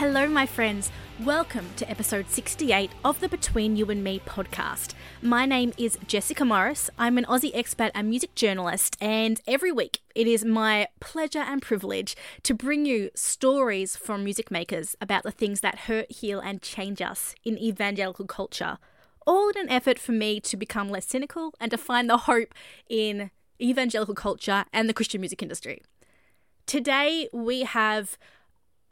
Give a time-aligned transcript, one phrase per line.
[0.00, 0.90] Hello, my friends.
[1.24, 4.94] Welcome to episode 68 of the Between You and Me podcast.
[5.20, 6.88] My name is Jessica Morris.
[6.98, 11.60] I'm an Aussie expat and music journalist, and every week it is my pleasure and
[11.60, 16.62] privilege to bring you stories from music makers about the things that hurt, heal, and
[16.62, 18.78] change us in evangelical culture.
[19.26, 22.54] All in an effort for me to become less cynical and to find the hope
[22.88, 23.30] in
[23.60, 25.82] evangelical culture and the Christian music industry.
[26.64, 28.16] Today we have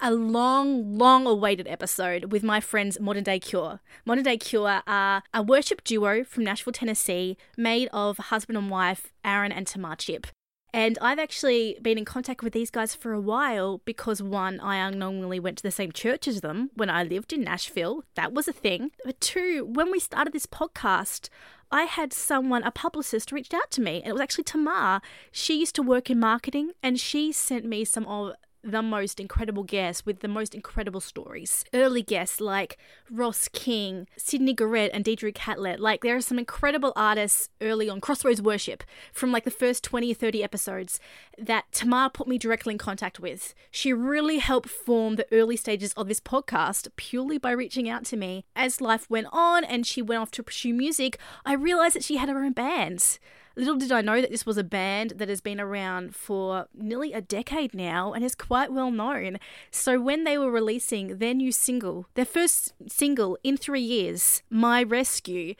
[0.01, 3.80] a long, long awaited episode with my friends Modern Day Cure.
[4.05, 9.12] Modern Day Cure are a worship duo from Nashville, Tennessee, made of husband and wife
[9.25, 10.27] Aaron and Tamar Chip.
[10.73, 14.77] And I've actually been in contact with these guys for a while because one, I
[14.77, 18.05] unknowingly went to the same church as them when I lived in Nashville.
[18.15, 18.91] That was a thing.
[19.05, 21.30] But two, when we started this podcast,
[21.70, 25.00] I had someone, a publicist, reached out to me, and it was actually Tamar.
[25.33, 29.62] She used to work in marketing, and she sent me some of the most incredible
[29.62, 31.64] guests with the most incredible stories.
[31.73, 32.78] Early guests like
[33.11, 35.81] Ross King, Sydney Garrett, and Deidre Catlett.
[35.81, 40.11] Like, there are some incredible artists early on, Crossroads Worship, from like the first 20
[40.11, 41.00] or 30 episodes
[41.39, 43.55] that Tamar put me directly in contact with.
[43.70, 48.17] She really helped form the early stages of this podcast purely by reaching out to
[48.17, 48.45] me.
[48.56, 52.17] As life went on and she went off to pursue music, I realized that she
[52.17, 53.19] had her own band.
[53.59, 57.12] Little did I know that this was a band that has been around for nearly
[57.12, 59.39] a decade now and is quite well known.
[59.73, 64.84] So when they were releasing their new single, their first single in three years, My
[64.84, 65.56] Rescue,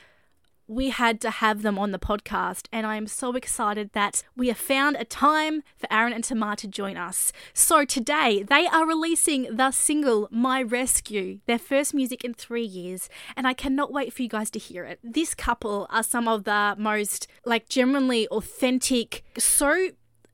[0.69, 4.49] we had to have them on the podcast, and I am so excited that we
[4.49, 7.33] have found a time for Aaron and Tamar to join us.
[7.55, 13.09] So today, they are releasing the single My Rescue, their first music in three years,
[13.35, 15.01] and I cannot wait for you guys to hear it.
[15.03, 19.89] This couple are some of the most, like, genuinely authentic, so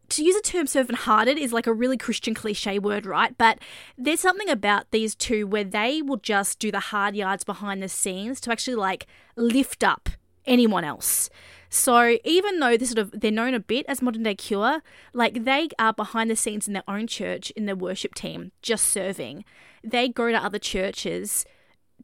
[0.09, 3.37] to use a term servant hearted is like a really Christian cliche word, right?
[3.39, 3.59] But
[3.97, 7.89] there's something about these two where they will just do the hard yards behind the
[7.89, 9.07] scenes to actually like
[9.37, 10.11] lift up
[10.47, 11.31] anyone else.
[11.75, 14.81] So even though this sort of they're known a bit as modern day cure,
[15.13, 18.87] like they are behind the scenes in their own church in their worship team, just
[18.87, 19.45] serving.
[19.83, 21.45] They go to other churches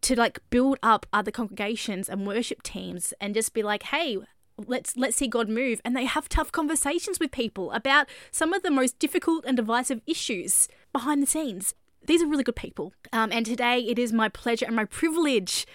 [0.00, 4.18] to like build up other congregations and worship teams and just be like, hey,
[4.66, 8.62] let's let's see God move and they have tough conversations with people about some of
[8.62, 11.74] the most difficult and divisive issues behind the scenes.
[12.06, 12.92] These are really good people.
[13.12, 15.66] Um, and today it is my pleasure and my privilege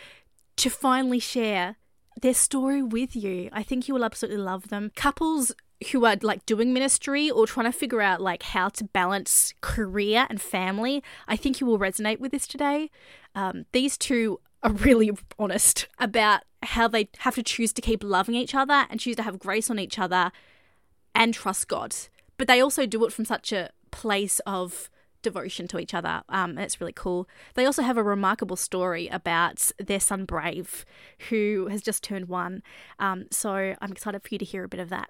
[0.58, 1.78] to finally share
[2.22, 3.50] their story with you.
[3.52, 4.92] I think you will absolutely love them.
[4.96, 5.52] Couples
[5.92, 10.26] who are like doing ministry or trying to figure out like how to balance career
[10.30, 12.90] and family, I think you will resonate with this today.
[13.36, 18.36] Um, these two are really honest about how they have to choose to keep loving
[18.36, 20.32] each other and choose to have grace on each other
[21.14, 21.96] and trust God.
[22.38, 24.90] But they also do it from such a place of
[25.26, 26.24] devotion to each other.
[26.30, 27.28] Um, it's really cool.
[27.56, 30.86] They also have a remarkable story about their son Brave,
[31.30, 32.64] who has just turned one.
[33.00, 35.10] Um, so I'm excited for you to hear a bit of that.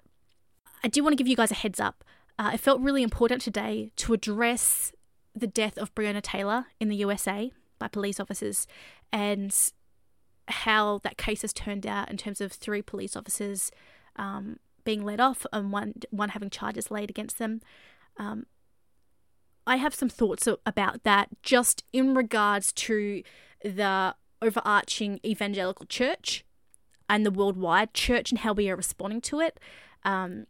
[0.82, 2.02] I do want to give you guys a heads up.
[2.38, 4.92] Uh, it felt really important today to address
[5.34, 8.66] the death of Breonna Taylor in the USA by police officers
[9.12, 9.54] and
[10.48, 13.70] how that case has turned out in terms of three police officers
[14.16, 17.60] um, being let off and one one having charges laid against them.
[18.16, 18.46] Um,
[19.66, 23.22] I have some thoughts about that just in regards to
[23.64, 26.44] the overarching evangelical church
[27.08, 29.58] and the worldwide church and how we are responding to it,
[30.04, 30.46] um,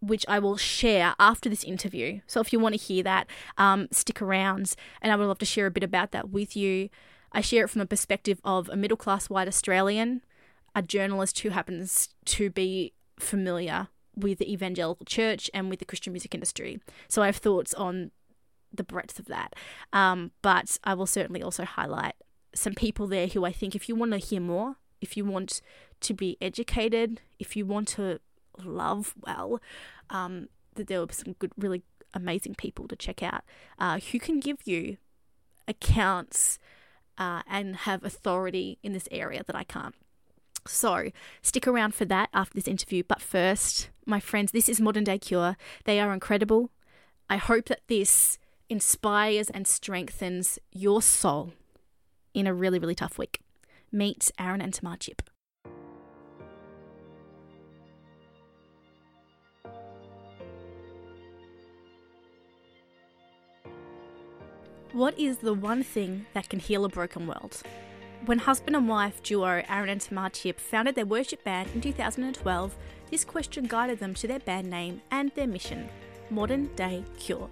[0.00, 2.20] which I will share after this interview.
[2.26, 5.44] So if you want to hear that, um, stick around and I would love to
[5.44, 6.88] share a bit about that with you.
[7.32, 10.22] I share it from a perspective of a middle class white Australian,
[10.74, 16.12] a journalist who happens to be familiar with the evangelical church and with the Christian
[16.12, 16.80] music industry.
[17.08, 18.10] So I have thoughts on
[18.72, 19.54] the breadth of that.
[19.92, 22.14] Um, but I will certainly also highlight
[22.54, 25.60] some people there who I think if you want to hear more, if you want
[26.00, 28.20] to be educated, if you want to
[28.62, 29.60] love well,
[30.10, 31.82] um, that there were some good, really
[32.14, 33.42] amazing people to check out
[33.78, 34.96] uh, who can give you
[35.66, 36.58] accounts
[37.18, 39.94] uh, and have authority in this area that I can't.
[40.66, 41.10] So,
[41.42, 43.02] stick around for that after this interview.
[43.06, 45.56] But first, my friends, this is Modern Day Cure.
[45.84, 46.70] They are incredible.
[47.30, 48.38] I hope that this
[48.68, 51.52] inspires and strengthens your soul
[52.34, 53.40] in a really, really tough week.
[53.90, 55.22] Meet Aaron and Tamar Chip.
[64.92, 67.62] What is the one thing that can heal a broken world?
[68.26, 72.76] When husband and wife duo Aaron and Tamar Chip founded their worship band in 2012,
[73.10, 75.88] this question guided them to their band name and their mission
[76.30, 77.48] Modern Day Cure.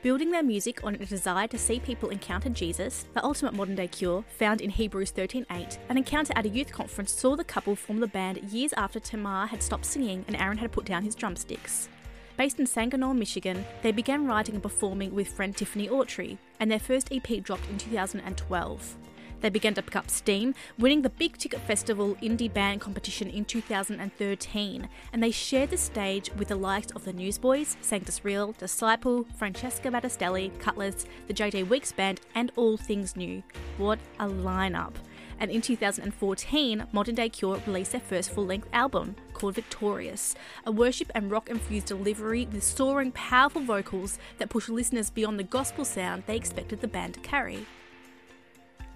[0.00, 3.88] Building their music on a desire to see people encounter Jesus, the ultimate modern day
[3.88, 7.98] cure, found in Hebrews 13:8, an encounter at a youth conference saw the couple form
[7.98, 11.88] the band years after Tamar had stopped singing and Aaron had put down his drumsticks.
[12.36, 16.78] Based in Saginaw, Michigan, they began writing and performing with friend Tiffany Autry, and their
[16.78, 18.96] first EP dropped in 2012.
[19.40, 23.44] They began to pick up steam, winning the Big Ticket Festival Indie Band Competition in
[23.44, 29.26] 2013, and they shared the stage with the likes of the Newsboys, Sanctus Real, Disciple,
[29.36, 33.42] Francesca Battistelli, Kutless, the JJ Weeks Band, and All Things New.
[33.76, 34.94] What a lineup!
[35.40, 40.34] And in 2014, Modern Day Cure released their first full length album called Victorious,
[40.66, 45.44] a worship and rock infused delivery with soaring, powerful vocals that push listeners beyond the
[45.44, 47.66] gospel sound they expected the band to carry.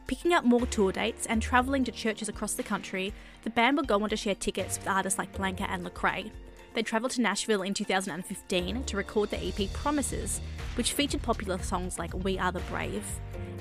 [0.07, 3.15] Picking up more tour dates and travelling to churches across the country,
[3.45, 6.31] the band would go on to share tickets with artists like Blanca and Lecrae.
[6.75, 10.41] They travelled to Nashville in 2015 to record the EP Promises,
[10.75, 13.05] which featured popular songs like We Are the Brave.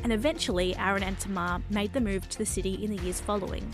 [0.03, 3.71] And eventually, Aaron and Tamar made the move to the city in the years following.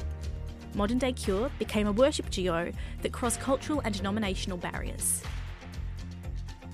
[0.73, 2.71] Modern Day Cure became a worship duo
[3.01, 5.23] that crossed cultural and denominational barriers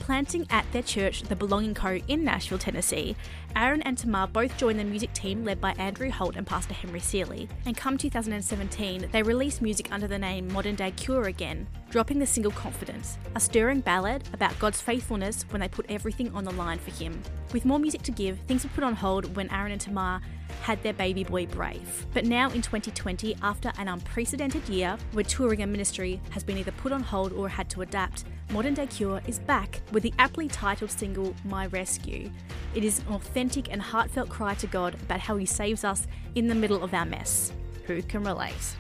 [0.04, 1.96] planting at their church, the Belonging Co.
[2.10, 3.16] in Nashville, Tennessee,
[3.56, 7.00] Aaron and Tamar both joined the music team led by Andrew Holt and Pastor Henry
[7.00, 7.48] Seeley.
[7.66, 12.26] And come 2017, they released music under the name Modern Day Cure again, dropping the
[12.26, 16.80] single Confidence, a stirring ballad about God's faithfulness when they put everything on the line
[16.80, 17.22] for Him.
[17.54, 20.22] With more music to give, things were put on hold when Aaron and Tamar
[20.62, 22.08] had their baby boy Brave.
[22.14, 26.72] But now in 2020, after an unprecedented year where touring and ministry has been either
[26.72, 30.48] put on hold or had to adapt, Modern Day Cure is back with the aptly
[30.48, 32.30] titled single My Rescue.
[32.76, 36.48] It is an authentic and heartfelt cry to God about how He saves us in
[36.48, 37.52] the middle of our mess.
[37.86, 38.76] Who can relate?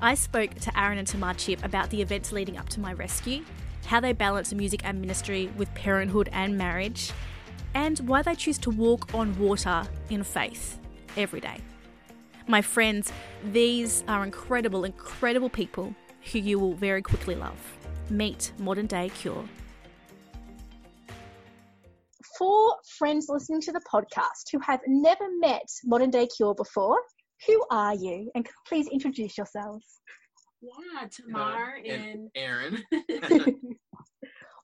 [0.00, 3.44] I spoke to Aaron and Tamar Chip about the events leading up to my rescue,
[3.86, 7.12] how they balance music and ministry with parenthood and marriage,
[7.74, 10.78] and why they choose to walk on water in faith
[11.16, 11.58] every day.
[12.48, 13.12] My friends,
[13.52, 15.94] these are incredible, incredible people
[16.32, 17.78] who you will very quickly love.
[18.10, 19.44] Meet Modern Day Cure.
[22.38, 26.98] For friends listening to the podcast who have never met Modern Day Cure before,
[27.46, 28.30] who are you?
[28.34, 30.00] And please introduce yourselves.
[30.62, 32.82] Yeah, Tamar uh, and, and Aaron.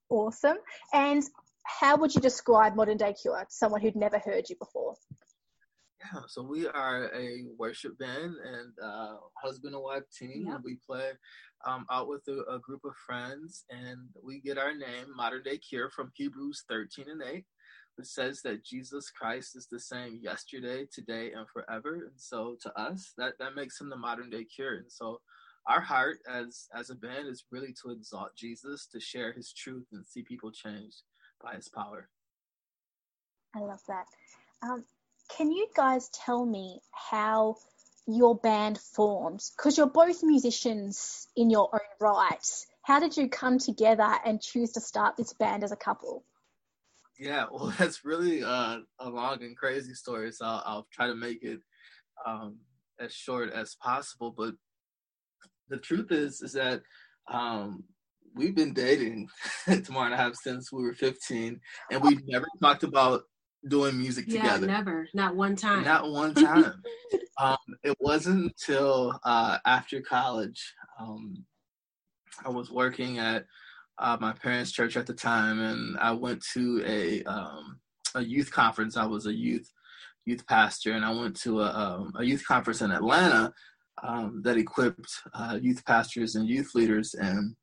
[0.08, 0.56] awesome.
[0.94, 1.22] And
[1.66, 4.94] how would you describe Modern Day Cure to someone who'd never heard you before?
[6.00, 10.56] Yeah, so we are a worship band and uh, husband and wife team, yep.
[10.56, 11.10] and we play
[11.66, 15.58] um, out with a, a, group of friends, and we get our name, Modern Day
[15.58, 17.44] Cure, from Hebrews 13 and 8,
[17.98, 21.94] which says that Jesus Christ is the same yesterday, today, and forever.
[21.94, 24.76] And so to us, that, that makes him the modern day cure.
[24.76, 25.20] And so
[25.66, 29.86] our heart as as a band is really to exalt Jesus, to share his truth
[29.92, 31.02] and see people changed
[31.42, 32.08] by his power.
[33.54, 34.06] I love that.
[34.62, 34.84] Um,
[35.36, 37.56] can you guys tell me how
[38.06, 39.42] your band formed?
[39.56, 42.66] Because you're both musicians in your own right.
[42.82, 46.24] How did you come together and choose to start this band as a couple?
[47.18, 51.14] Yeah, well, that's really uh, a long and crazy story, so I'll, I'll try to
[51.14, 51.60] make it
[52.26, 52.58] um,
[53.00, 54.34] as short as possible.
[54.37, 54.54] But
[55.68, 56.82] the truth is, is that
[57.30, 57.84] um,
[58.34, 59.28] we've been dating
[59.66, 61.60] Tamar and I have since we were 15,
[61.90, 63.22] and we've never talked about
[63.66, 64.66] doing music yeah, together.
[64.66, 65.84] Never, not one time.
[65.84, 66.82] Not one time.
[67.40, 70.75] um, it wasn't until uh, after college.
[71.00, 71.44] Um,
[72.44, 73.46] I was working at
[73.99, 77.81] uh, my parents' church at the time, and I went to a um,
[78.14, 78.97] a youth conference.
[78.97, 79.71] I was a youth
[80.25, 83.52] youth pastor, and I went to a, um, a youth conference in Atlanta
[84.02, 87.14] um, that equipped uh, youth pastors and youth leaders.
[87.14, 87.57] And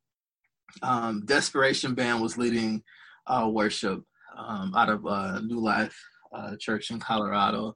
[0.82, 2.82] um, Desperation Band was leading
[3.26, 4.02] uh, worship
[4.36, 5.96] um, out of uh, New Life
[6.34, 7.74] uh, Church in Colorado,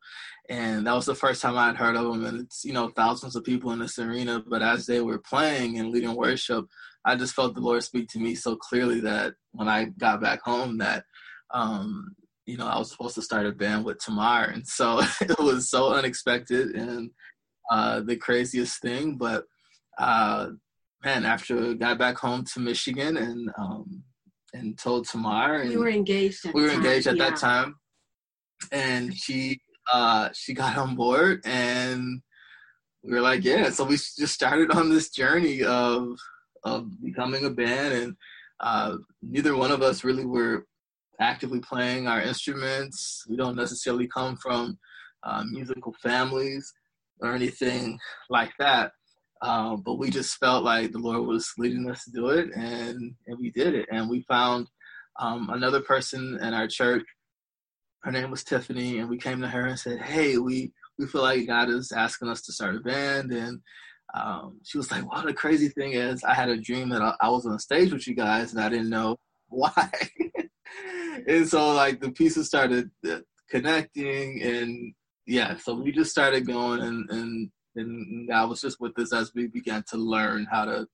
[0.51, 2.27] and that was the first time I'd heard of them.
[2.27, 5.79] And it's you know thousands of people in this arena, but as they were playing
[5.79, 6.67] and leading worship,
[7.05, 10.43] I just felt the Lord speak to me so clearly that when I got back
[10.43, 11.05] home, that
[11.53, 12.15] um,
[12.47, 15.71] you know I was supposed to start a band with Tamar, and so it was
[15.71, 17.11] so unexpected and
[17.71, 19.45] uh, the craziest thing, but.
[19.99, 20.51] Uh,
[21.05, 24.03] man, after I got back home to Michigan and um,
[24.53, 25.61] and told Tamar.
[25.61, 26.45] And we were engaged.
[26.53, 26.77] we were time.
[26.79, 27.31] engaged at yeah.
[27.31, 27.77] that time,
[28.73, 29.61] and she
[29.93, 32.23] uh, she got on board, and
[33.03, 33.71] we were like, yeah.
[33.71, 36.17] So we just started on this journey of
[36.65, 38.17] of becoming a band, and
[38.61, 40.67] uh, neither one of us really were
[41.21, 43.25] actively playing our instruments.
[43.29, 44.79] We don't necessarily come from
[45.23, 46.73] uh, musical families
[47.21, 47.99] or anything
[48.31, 48.93] like that.
[49.43, 53.15] Um, but we just felt like the Lord was leading us to do it, and
[53.27, 53.87] and we did it.
[53.91, 54.67] And we found
[55.19, 57.05] um, another person in our church
[58.03, 61.23] her name was Tiffany, and we came to her and said, "Hey, we we feel
[61.23, 63.61] like God is asking us to start a band." And
[64.15, 67.15] um, she was like, "Well, the crazy thing is, I had a dream that I,
[67.21, 69.17] I was on stage with you guys, and I didn't know
[69.49, 69.91] why."
[71.27, 74.95] and so, like, the pieces started uh, connecting, and
[75.27, 79.33] yeah, so we just started going, and and and I was just with us as
[79.35, 80.87] we began to learn how to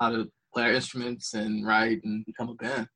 [0.00, 2.88] how to play our instruments and write and become a band.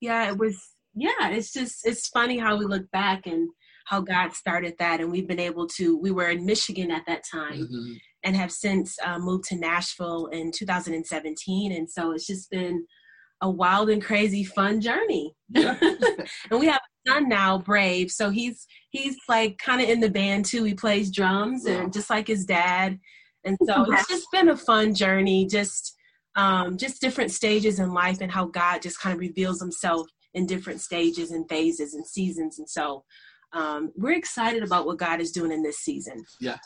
[0.00, 0.58] Yeah, it was
[0.94, 3.50] yeah, it's just it's funny how we look back and
[3.86, 5.96] how God started that, and we've been able to.
[5.96, 7.92] We were in Michigan at that time, mm-hmm.
[8.26, 12.84] And have since uh, moved to Nashville in 2017, and so it's just been
[13.40, 15.34] a wild and crazy fun journey.
[15.48, 15.76] Yeah.
[16.50, 20.10] and we have a son now, Brave, so he's he's like kind of in the
[20.10, 20.64] band too.
[20.64, 22.98] He plays drums and just like his dad,
[23.44, 25.46] and so it's just been a fun journey.
[25.46, 25.94] Just
[26.34, 30.46] um, just different stages in life and how God just kind of reveals Himself in
[30.46, 32.58] different stages and phases and seasons.
[32.58, 33.04] And so
[33.52, 36.24] um, we're excited about what God is doing in this season.
[36.40, 36.58] Yeah.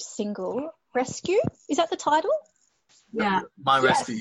[0.00, 1.40] Single, Rescue.
[1.68, 2.30] Is that the title?
[3.12, 3.40] Yeah.
[3.62, 3.84] My yes.
[3.84, 4.20] Rescue.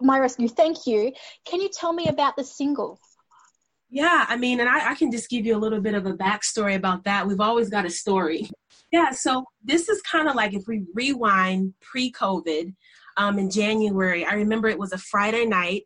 [0.00, 0.48] My Rescue.
[0.48, 1.12] Thank you.
[1.44, 2.98] Can you tell me about the single?
[3.90, 6.12] Yeah, I mean, and I, I can just give you a little bit of a
[6.12, 7.26] backstory about that.
[7.26, 8.50] We've always got a story.
[8.90, 12.74] Yeah, so this is kind of like if we rewind pre COVID
[13.18, 14.24] um, in January.
[14.24, 15.82] I remember it was a Friday night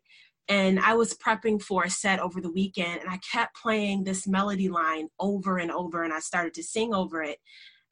[0.47, 4.27] and I was prepping for a set over the weekend and I kept playing this
[4.27, 7.39] melody line over and over and I started to sing over it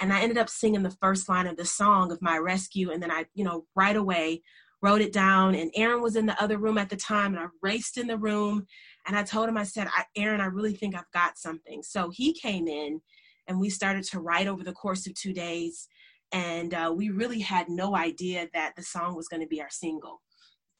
[0.01, 2.91] and I ended up singing the first line of the song of my rescue.
[2.91, 4.41] And then I, you know, right away
[4.81, 5.53] wrote it down.
[5.53, 8.17] And Aaron was in the other room at the time, and I raced in the
[8.17, 8.65] room
[9.07, 11.83] and I told him, I said, I, Aaron, I really think I've got something.
[11.83, 12.99] So he came in
[13.47, 15.87] and we started to write over the course of two days.
[16.31, 19.69] And uh, we really had no idea that the song was going to be our
[19.69, 20.21] single.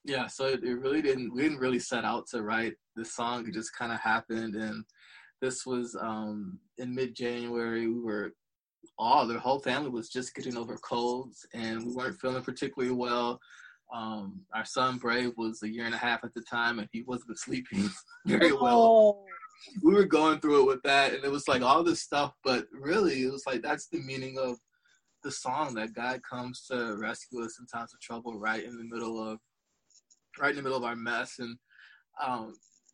[0.04, 3.48] Yeah, so it, it really didn't, we didn't really set out to write the song.
[3.48, 4.56] It just kind of happened.
[4.56, 4.84] And
[5.42, 7.88] this was um, in mid January.
[7.88, 8.34] We were
[8.98, 13.40] all their whole family was just getting over colds and we weren't feeling particularly well.
[13.94, 17.04] Um, our son Brave was a year and a half at the time and he
[17.04, 17.90] wasn't sleeping
[18.26, 18.82] very well.
[18.82, 19.26] Oh.
[19.84, 22.66] We were going through it with that and it was like all this stuff, but
[22.72, 24.58] really it was like that's the meaning of
[25.24, 28.84] the song that God comes to rescue us in times of trouble right in the
[28.84, 29.40] middle of
[30.40, 31.40] right in the middle of our mess.
[31.40, 31.58] And
[32.24, 32.54] um,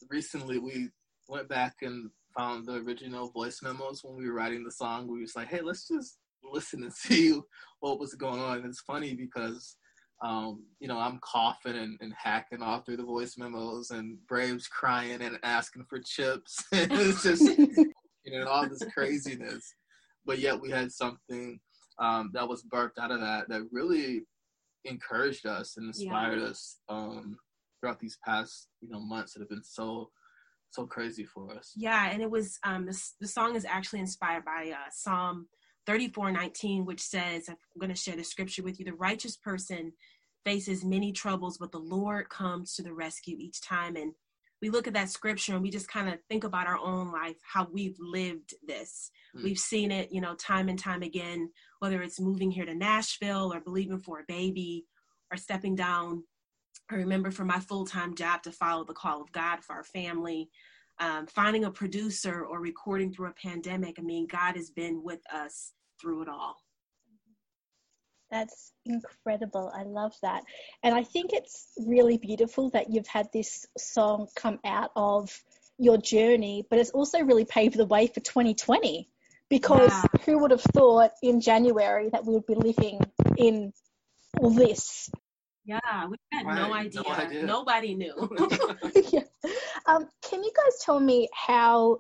[0.10, 0.90] recently we
[1.28, 5.08] went back and found the original voice memos when we were writing the song.
[5.08, 7.40] We was like, hey, let's just listen and see
[7.80, 8.58] what was going on.
[8.58, 9.76] And it's funny because,
[10.24, 14.68] um, you know, I'm coughing and, and, hacking off through the voice memos, and Brave's
[14.68, 16.64] crying and asking for chips.
[16.72, 17.94] it's just, you
[18.32, 19.74] know, all this craziness.
[20.26, 21.60] But yet we had something
[22.00, 24.24] um, that was birthed out of that that really
[24.86, 26.46] encouraged us and inspired yeah.
[26.46, 27.38] us um,
[27.80, 30.10] throughout these past, you know, months that have been so
[30.72, 31.74] so crazy for us.
[31.76, 35.48] Yeah, and it was um the the song is actually inspired by uh, Psalm
[35.88, 39.94] 34:19 which says I'm going to share the scripture with you the righteous person
[40.44, 44.14] faces many troubles but the Lord comes to the rescue each time and
[44.62, 47.38] we look at that scripture and we just kind of think about our own life
[47.44, 49.44] how we've lived this mm.
[49.44, 53.54] we've seen it you know time and time again whether it's moving here to Nashville
[53.54, 54.86] or believing for a baby
[55.32, 56.24] or stepping down
[56.90, 59.84] I remember for my full time job to follow the call of God for our
[59.84, 60.50] family,
[61.00, 63.98] um, finding a producer or recording through a pandemic.
[64.00, 66.58] I mean, God has been with us through it all.
[68.32, 69.72] That's incredible.
[69.74, 70.44] I love that.
[70.84, 75.42] And I think it's really beautiful that you've had this song come out of
[75.78, 79.10] your journey, but it's also really paved the way for 2020
[79.50, 80.22] because yeah.
[80.26, 83.00] who would have thought in January that we would be living
[83.38, 83.72] in
[84.40, 85.10] all this?
[85.68, 86.56] Yeah, we had right.
[86.56, 87.02] no, idea.
[87.02, 87.46] no, idea.
[87.46, 88.14] Nobody knew.
[89.12, 89.20] yeah.
[89.86, 92.00] um, can you guys tell me how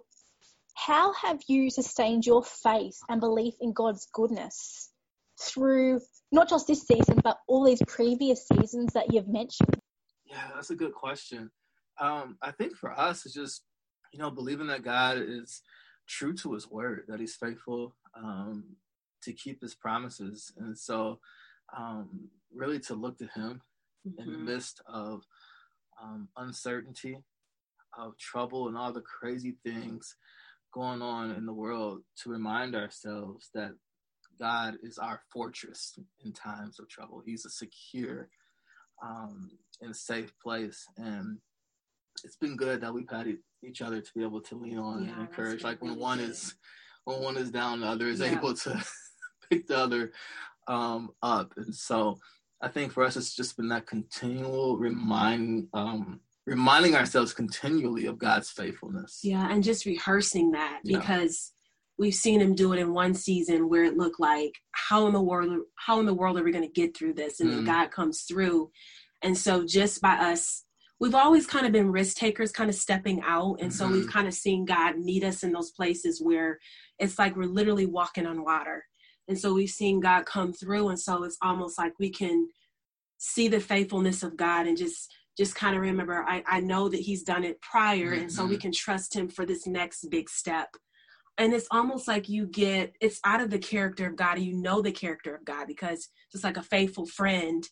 [0.75, 4.89] how have you sustained your faith and belief in God's goodness
[5.41, 5.99] through
[6.31, 9.75] not just this season, but all these previous seasons that you've mentioned?
[10.25, 11.51] Yeah, that's a good question.
[11.99, 13.63] Um, I think for us, it's just
[14.13, 15.61] you know believing that God is
[16.07, 18.77] true to His word, that He's faithful um,
[19.23, 21.19] to keep His promises, and so
[21.75, 23.61] um, really to look to Him
[24.07, 24.21] mm-hmm.
[24.21, 24.45] in the mm-hmm.
[24.45, 25.23] midst of
[26.01, 27.17] um, uncertainty,
[27.97, 30.15] of trouble, and all the crazy things
[30.73, 33.71] going on in the world, to remind ourselves that
[34.39, 37.23] God is our fortress in times of trouble.
[37.25, 38.29] He's a secure
[39.03, 41.37] um, and safe place, and
[42.23, 45.13] it's been good that we've had each other to be able to lean on yeah,
[45.13, 45.63] and encourage.
[45.63, 46.55] Like when one is
[47.05, 48.37] when one is down, the other is yeah.
[48.37, 48.83] able to
[49.49, 50.11] pick the other
[50.67, 51.53] um, up.
[51.57, 52.17] And so
[52.61, 58.17] I think for us, it's just been that continual remind, um, reminding ourselves continually of
[58.17, 59.21] God's faithfulness.
[59.23, 62.05] Yeah, and just rehearsing that because yeah.
[62.05, 65.21] we've seen Him do it in one season where it looked like, how in the
[65.21, 67.39] world, how in the world are we going to get through this?
[67.39, 67.65] And mm-hmm.
[67.65, 68.71] then God comes through,
[69.21, 70.63] and so just by us
[70.99, 73.57] we've always kind of been risk takers, kind of stepping out.
[73.61, 73.93] And so mm-hmm.
[73.93, 76.59] we've kind of seen God meet us in those places where
[76.99, 78.83] it's like we're literally walking on water.
[79.27, 80.89] And so we've seen God come through.
[80.89, 82.47] And so it's almost like we can
[83.17, 86.99] see the faithfulness of God and just just kind of remember I, I know that
[86.99, 88.21] he's done it prior mm-hmm.
[88.21, 88.61] and so we mm-hmm.
[88.61, 90.69] can trust him for this next big step
[91.37, 94.81] and it's almost like you get it's out of the character of god you know
[94.81, 97.67] the character of god because just like a faithful friend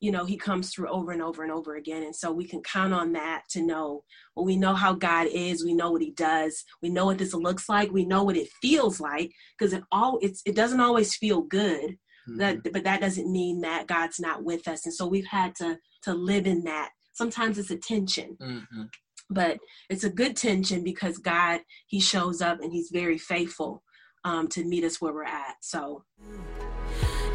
[0.00, 2.02] you know he comes through over and over and over again.
[2.02, 5.64] And so we can count on that to know well we know how god is.
[5.64, 6.64] We know what he does.
[6.82, 7.90] We know what this looks like.
[7.90, 11.90] We know what it feels like because it all it's it doesn't always feel good
[12.28, 12.36] mm-hmm.
[12.38, 14.84] that but that doesn't mean that god's not with us.
[14.84, 16.90] And so we've had to to live in that.
[17.14, 18.36] Sometimes it's a tension.
[18.40, 18.82] Mm-hmm.
[19.30, 23.82] but it's a good tension because god he shows up and he's very faithful
[24.24, 25.56] um, to meet us where we're at.
[25.60, 26.04] So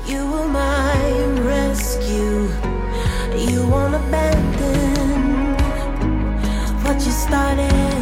[0.10, 1.12] you were my
[1.54, 2.50] rescue.
[3.48, 5.56] You won't abandon
[6.84, 8.02] what you started.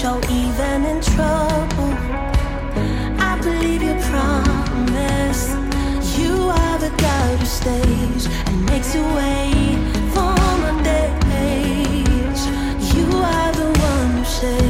[0.00, 1.92] So even in trouble,
[3.30, 5.42] I believe your promise.
[6.18, 9.52] You are the God who stays and makes a way
[10.14, 12.40] for my days.
[12.96, 14.68] You are the one who saves.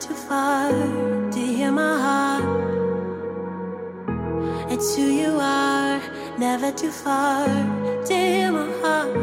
[0.00, 0.72] Too far
[1.30, 2.70] to hear my heart.
[4.72, 6.00] It's who you are,
[6.38, 7.46] never too far
[8.06, 9.20] to hear my heart.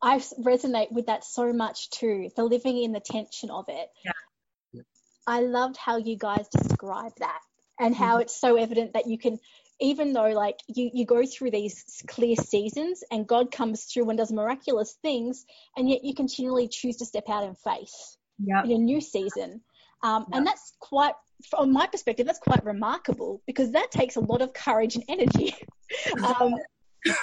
[0.00, 3.88] I resonate with that so much too, the living in the tension of it.
[4.04, 4.12] Yeah.
[5.26, 7.40] I loved how you guys describe that
[7.80, 8.22] and how mm-hmm.
[8.22, 9.40] it's so evident that you can
[9.80, 14.18] even though like you you go through these clear seasons and God comes through and
[14.18, 15.44] does miraculous things
[15.76, 18.64] and yet you continually choose to step out in faith yep.
[18.64, 19.60] in a new season.
[20.02, 20.38] Um, yep.
[20.38, 21.14] And that's quite,
[21.48, 25.54] from my perspective, that's quite remarkable because that takes a lot of courage and energy.
[26.24, 26.54] um,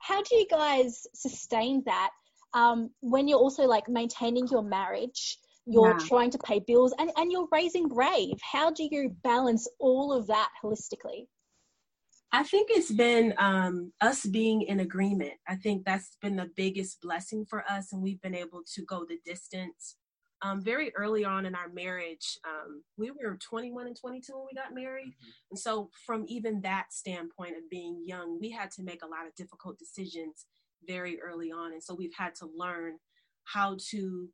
[0.00, 2.10] how do you guys sustain that
[2.52, 5.38] um, when you're also like maintaining your marriage?
[5.66, 6.06] You're yeah.
[6.06, 8.36] trying to pay bills and, and you're raising Brave.
[8.42, 11.26] How do you balance all of that holistically?
[12.34, 15.34] I think it's been um, us being in agreement.
[15.46, 19.06] I think that's been the biggest blessing for us, and we've been able to go
[19.08, 19.94] the distance.
[20.42, 24.60] Um, very early on in our marriage, um, we were 21 and 22 when we
[24.60, 25.10] got married.
[25.10, 25.30] Mm-hmm.
[25.52, 29.28] And so, from even that standpoint of being young, we had to make a lot
[29.28, 30.44] of difficult decisions
[30.84, 31.72] very early on.
[31.72, 32.98] And so, we've had to learn
[33.44, 34.28] how to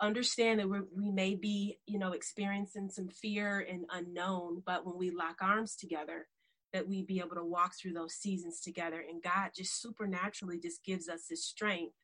[0.00, 5.10] understand that we may be, you know, experiencing some fear and unknown, but when we
[5.10, 6.28] lock arms together,
[6.76, 9.02] that we be able to walk through those seasons together.
[9.08, 11.94] And God just supernaturally just gives us this strength.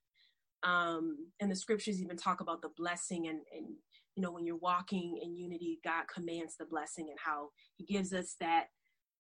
[0.62, 3.66] Um, and the scriptures even talk about the blessing and, and,
[4.16, 8.14] you know, when you're walking in unity, God commands the blessing and how he gives
[8.14, 8.68] us that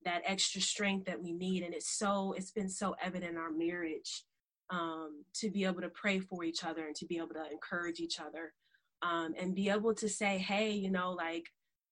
[0.04, 1.62] that extra strength that we need.
[1.62, 4.24] And it's so, it's been so evident in our marriage
[4.70, 8.00] um, to be able to pray for each other and to be able to encourage
[8.00, 8.52] each other
[9.02, 11.44] um, and be able to say, hey, you know, like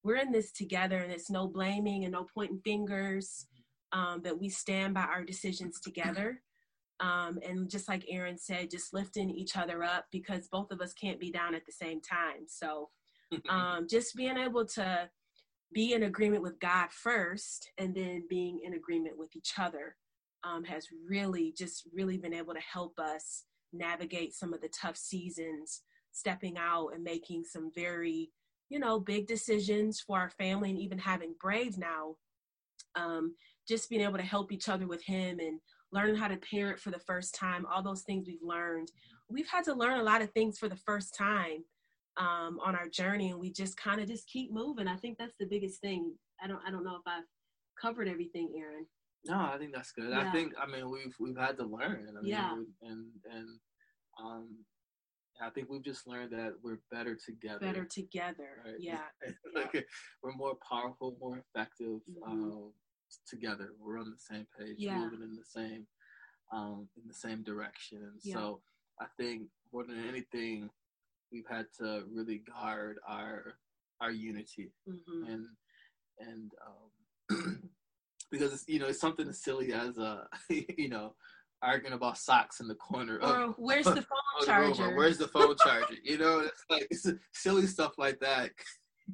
[0.03, 3.47] we're in this together and it's no blaming and no pointing fingers,
[3.93, 6.43] um, that we stand by our decisions together.
[7.01, 10.93] Um, and just like Aaron said, just lifting each other up because both of us
[10.93, 12.47] can't be down at the same time.
[12.47, 12.91] So
[13.49, 15.09] um, just being able to
[15.73, 19.97] be in agreement with God first and then being in agreement with each other
[20.45, 24.97] um, has really just really been able to help us navigate some of the tough
[24.97, 28.31] seasons stepping out and making some very
[28.69, 32.17] you know big decisions for our family and even having brave now
[32.97, 33.35] um,
[33.71, 35.61] just being able to help each other with him and
[35.93, 38.91] learning how to parent for the first time all those things we've learned
[39.29, 41.65] we've had to learn a lot of things for the first time
[42.19, 45.37] um, on our journey and we just kind of just keep moving i think that's
[45.39, 47.25] the biggest thing i don't i don't know if i've
[47.81, 48.85] covered everything aaron
[49.25, 50.29] no i think that's good yeah.
[50.29, 52.53] i think i mean we've we've had to learn I mean, yeah
[52.83, 53.49] and and
[54.23, 54.49] um
[55.43, 57.61] I think we've just learned that we're better together.
[57.61, 58.75] Better together, right?
[58.79, 58.99] yeah.
[59.55, 59.81] like yeah.
[60.23, 62.31] we're more powerful, more effective mm-hmm.
[62.31, 62.73] um,
[63.29, 63.71] together.
[63.81, 64.99] We're on the same page, yeah.
[64.99, 65.87] moving in the same
[66.53, 67.99] um, in the same direction.
[67.99, 68.35] And yeah.
[68.35, 68.61] so
[69.01, 69.43] I think
[69.73, 70.69] more than anything,
[71.33, 73.55] we've had to really guard our
[74.01, 75.31] our unity mm-hmm.
[75.31, 75.47] and
[76.19, 77.71] and um,
[78.31, 81.15] because it's you know it's something as silly as uh you know
[81.63, 84.07] arguing about socks in the corner or where's the phone
[84.47, 88.51] charger where's the phone charger you know it's like it's silly stuff like that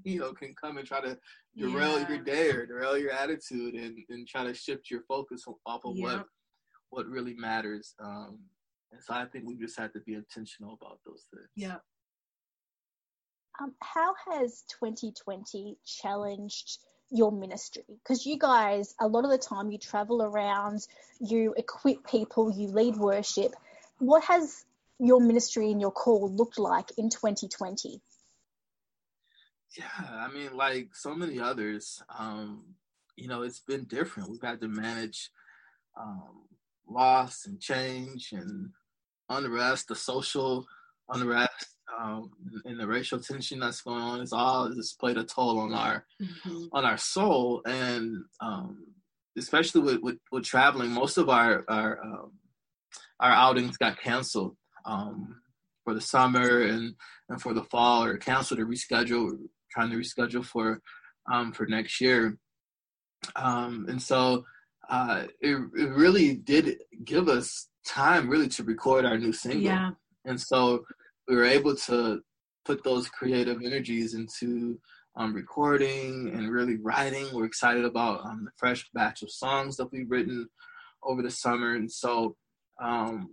[0.05, 1.19] you know can come and try to
[1.57, 2.09] derail yeah.
[2.09, 5.95] your day or derail your attitude and, and try to shift your focus off of
[5.97, 6.27] what
[6.91, 8.39] what really matters um
[8.93, 11.77] and so i think we just have to be intentional about those things yeah
[13.61, 16.79] um, how has 2020 challenged
[17.11, 17.85] your ministry?
[17.89, 20.87] Because you guys, a lot of the time, you travel around,
[21.21, 23.55] you equip people, you lead worship.
[23.99, 24.65] What has
[24.99, 28.01] your ministry and your call looked like in 2020?
[29.77, 32.65] Yeah, I mean, like so many others, um,
[33.17, 34.31] you know, it's been different.
[34.31, 35.31] We've had to manage
[35.99, 36.47] um,
[36.89, 38.71] loss and change and
[39.29, 40.67] unrest, the social
[41.09, 42.31] unrest, um,
[42.65, 46.05] and the racial tension that's going on is all just played a toll on our
[46.21, 46.65] mm-hmm.
[46.73, 48.87] on our soul and um,
[49.39, 52.33] especially with, with, with traveling most of our our um,
[53.21, 55.41] our outings got canceled um,
[55.85, 56.95] for the summer and
[57.29, 59.39] and for the fall or canceled or rescheduled
[59.77, 60.81] trying to reschedule for
[61.31, 62.39] um, for next year
[63.37, 64.45] um, and so
[64.89, 69.91] uh, it, it really did give us time really to record our new single yeah.
[70.25, 70.85] and so
[71.29, 72.21] we were able to
[72.65, 74.79] put those creative energies into
[75.17, 77.27] um, recording and really writing.
[77.33, 80.49] We're excited about um, the fresh batch of songs that we've written
[81.03, 81.75] over the summer.
[81.75, 82.37] And so,
[82.83, 83.31] um,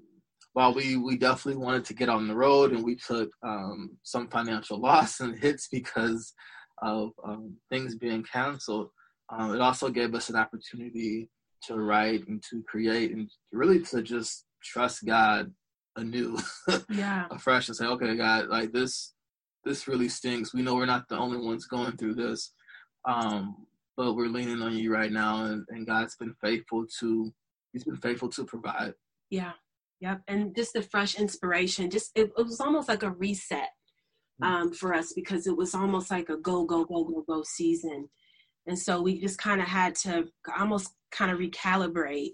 [0.54, 4.28] while we, we definitely wanted to get on the road and we took um, some
[4.30, 6.34] financial loss and hits because
[6.82, 8.90] of um, things being canceled,
[9.30, 11.30] um, it also gave us an opportunity
[11.64, 15.52] to write and to create and really to just trust God
[15.96, 16.38] anew,
[16.90, 19.14] yeah, afresh, and say, okay, God, like this,
[19.64, 20.54] this really stinks.
[20.54, 22.54] We know we're not the only ones going through this,
[23.06, 27.34] um, but we're leaning on you right now, and, and God's been faithful to,
[27.72, 28.94] He's been faithful to provide.
[29.30, 29.54] Yeah,
[30.04, 31.90] yep, and just the fresh inspiration.
[31.90, 33.70] Just it, it was almost like a reset
[34.42, 34.46] mm.
[34.46, 38.10] um, for us because it was almost like a go go go go go season,
[38.68, 40.26] and so we just kind of had to
[40.60, 42.32] almost kind of recalibrate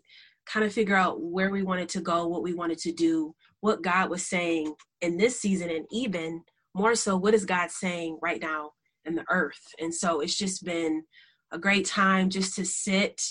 [0.47, 3.83] kind of figure out where we wanted to go, what we wanted to do, what
[3.83, 6.41] God was saying in this season, and even
[6.73, 8.71] more so, what is God saying right now
[9.05, 9.61] in the earth?
[9.79, 11.03] And so it's just been
[11.51, 13.21] a great time just to sit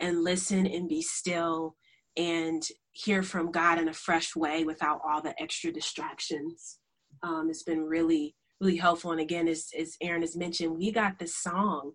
[0.00, 1.76] and listen and be still
[2.18, 2.62] and
[3.04, 6.78] hear from God in a fresh way without all the extra distractions.
[7.22, 9.12] Um, it's been really, really helpful.
[9.12, 11.92] And again, as, as Aaron has mentioned, we got this song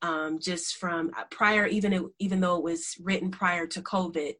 [0.00, 4.34] um, just from uh, prior, even even though it was written prior to COVID,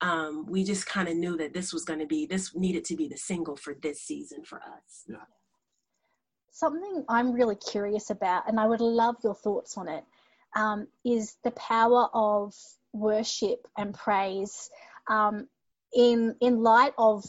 [0.00, 2.96] um, we just kind of knew that this was going to be this needed to
[2.96, 5.04] be the single for this season for us.
[5.08, 5.16] Yeah.
[6.50, 10.04] Something I'm really curious about, and I would love your thoughts on it,
[10.56, 12.54] um, is the power of
[12.92, 14.70] worship and praise
[15.08, 15.48] um,
[15.94, 17.24] in in light of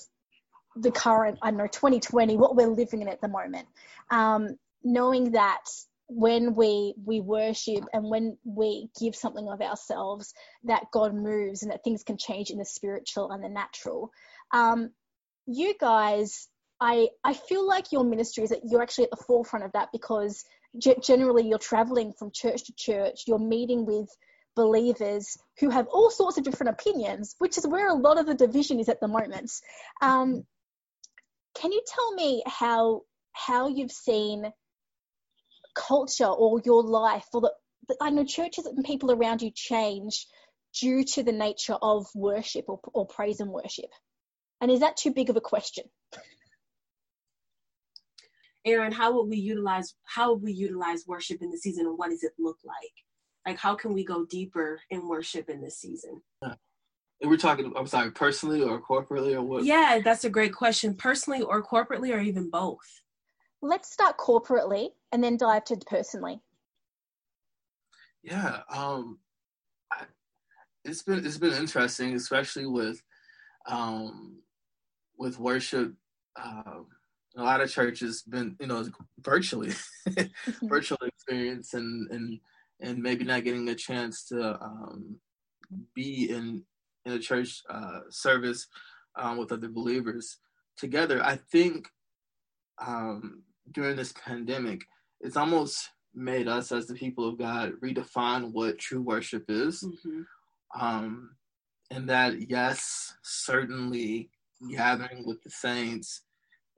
[0.76, 3.68] the current I don't know 2020, what we're living in at the moment.
[4.10, 5.64] Um, knowing that
[6.08, 10.34] when we we worship and when we give something of ourselves
[10.64, 14.12] that god moves and that things can change in the spiritual and the natural
[14.54, 14.92] um,
[15.48, 16.50] you guys
[16.82, 19.90] i i feel like your ministry is that you're actually at the forefront of that
[19.92, 20.44] because
[21.02, 24.10] generally you're traveling from church to church you're meeting with
[24.56, 28.34] believers who have all sorts of different opinions, which is where a lot of the
[28.34, 29.52] division is at the moment.
[30.02, 30.46] Um,
[31.56, 34.52] can you tell me how how you've seen
[35.76, 37.54] culture or your life or the,
[37.88, 40.28] the I know churches and people around you change
[40.80, 43.89] due to the nature of worship or, or praise and worship?
[44.62, 45.86] And is that too big of a question?
[48.66, 52.12] Aaron, how would we utilize how would we utilize worship in the season and what
[52.12, 52.94] does it look like?
[53.46, 56.22] Like how can we go deeper in worship in this season?
[56.42, 59.64] And we're talking I'm sorry, personally or corporately or what?
[59.64, 60.96] Yeah, that's a great question.
[60.96, 63.02] Personally or corporately or even both.
[63.62, 66.42] Let's start corporately and then dive to personally.
[68.24, 69.20] Yeah, um
[69.92, 70.04] I,
[70.86, 73.02] it's been it's been interesting, especially with
[73.66, 74.40] um
[75.18, 75.94] with worship
[76.42, 76.88] um
[77.36, 78.86] a lot of churches been you know
[79.20, 79.70] virtually
[80.08, 80.68] mm-hmm.
[80.68, 82.40] virtual experience and and
[82.80, 85.18] and maybe not getting a chance to um,
[85.96, 86.64] be in
[87.06, 88.68] in a church uh, service
[89.16, 90.38] um, with other believers
[90.78, 91.22] together.
[91.24, 91.88] I think
[92.86, 94.82] um, during this pandemic,
[95.22, 99.84] it's almost made us as the people of God redefine what true worship is.
[99.84, 100.22] Mm-hmm.
[100.80, 101.32] Um,
[101.92, 104.30] and that, yes, certainly
[104.72, 106.22] gathering with the saints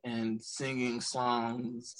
[0.03, 1.95] and singing songs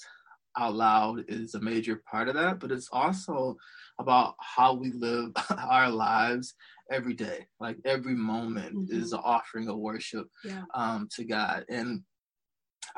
[0.56, 3.56] out loud is a major part of that, but it's also
[3.98, 6.54] about how we live our lives
[6.90, 7.46] every day.
[7.60, 8.96] Like every moment mm-hmm.
[8.96, 10.62] is an offering of worship yeah.
[10.74, 11.64] um, to God.
[11.68, 12.02] And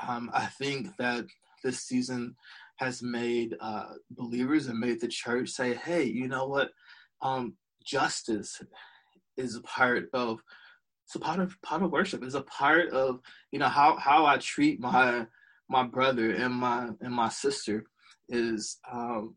[0.06, 1.24] um, I think that
[1.64, 2.34] this season
[2.76, 6.70] has made uh, believers and made the church say, hey, you know what?
[7.22, 8.60] Um, justice
[9.36, 10.38] is a part of
[11.06, 12.22] it's a part of part of worship.
[12.22, 15.26] It's a part of you know how how I treat my
[15.68, 17.84] my brother and my and my sister
[18.28, 19.34] is um,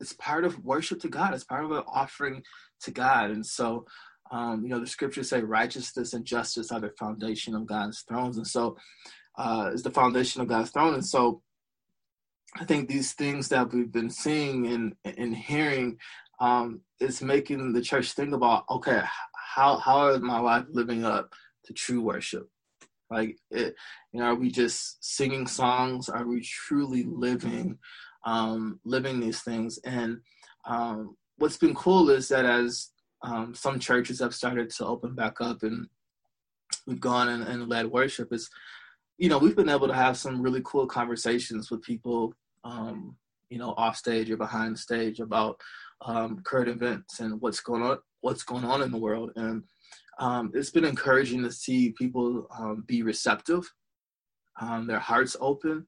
[0.00, 1.34] it's part of worship to God.
[1.34, 2.42] It's part of an offering
[2.82, 3.30] to God.
[3.30, 3.84] And so,
[4.30, 8.38] um, you know, the scriptures say righteousness and justice are the foundation of God's thrones.
[8.38, 8.76] And so,
[9.38, 10.94] uh, is the foundation of God's throne.
[10.94, 11.42] And so,
[12.56, 15.98] I think these things that we've been seeing and and hearing
[16.40, 19.02] um, is making the church think about okay,
[19.34, 21.32] how how is my life living up
[21.66, 22.48] to true worship?
[23.10, 23.74] Like, it,
[24.12, 26.08] you know, are we just singing songs?
[26.08, 27.78] Are we truly living,
[28.24, 29.78] um, living these things?
[29.84, 30.20] And
[30.66, 32.90] um, what's been cool is that as
[33.22, 35.86] um, some churches have started to open back up and
[36.86, 38.48] we've gone and, and led worship, is
[39.18, 42.32] you know we've been able to have some really cool conversations with people,
[42.64, 43.16] um,
[43.50, 45.60] you know, off stage or behind stage about
[46.02, 49.64] um, current events and what's going on, what's going on in the world, and
[50.20, 53.64] um, it's been encouraging to see people um, be receptive,
[54.60, 55.86] um, their hearts open,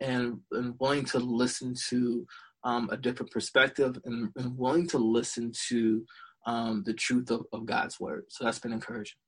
[0.00, 2.26] and, and willing to listen to
[2.64, 6.04] um, a different perspective and, and, willing to listen to
[6.46, 8.24] um, the truth of, of God's word.
[8.28, 9.18] So that's been encouraging.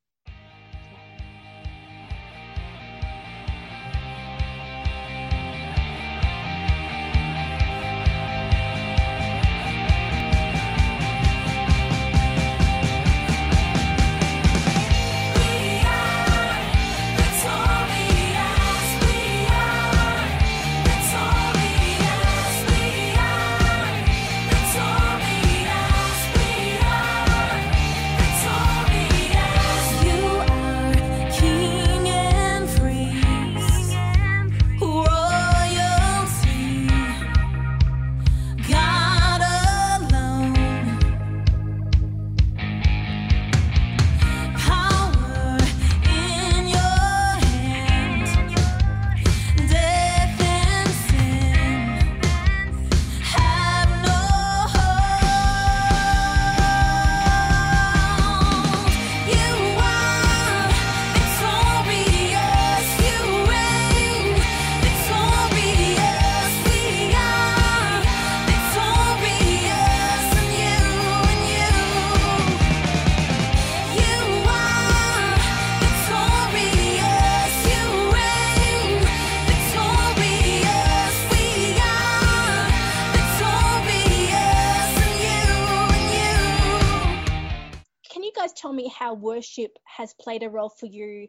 [89.39, 91.29] Worship has played a role for you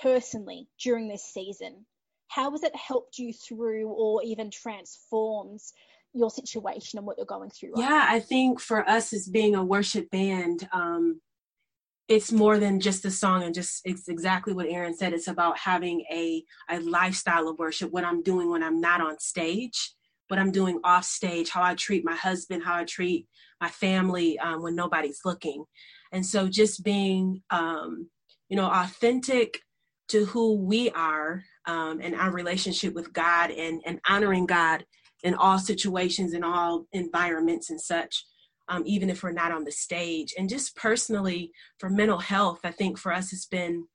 [0.00, 1.84] personally during this season.
[2.28, 5.60] How has it helped you through or even transformed
[6.12, 7.72] your situation and what you're going through?
[7.74, 8.06] Right yeah, now?
[8.08, 11.20] I think for us as being a worship band, um,
[12.06, 15.12] it's more than just a song and just it's exactly what Aaron said.
[15.12, 19.18] It's about having a, a lifestyle of worship, what I'm doing when I'm not on
[19.18, 19.92] stage,
[20.34, 23.28] what I'm doing off stage, how I treat my husband, how I treat
[23.60, 25.64] my family um, when nobody's looking.
[26.10, 28.10] And so just being, um,
[28.48, 29.60] you know, authentic
[30.08, 34.84] to who we are um, and our relationship with God and, and honoring God
[35.22, 38.24] in all situations and all environments and such,
[38.68, 40.34] um, even if we're not on the stage.
[40.36, 43.86] And just personally, for mental health, I think for us it's been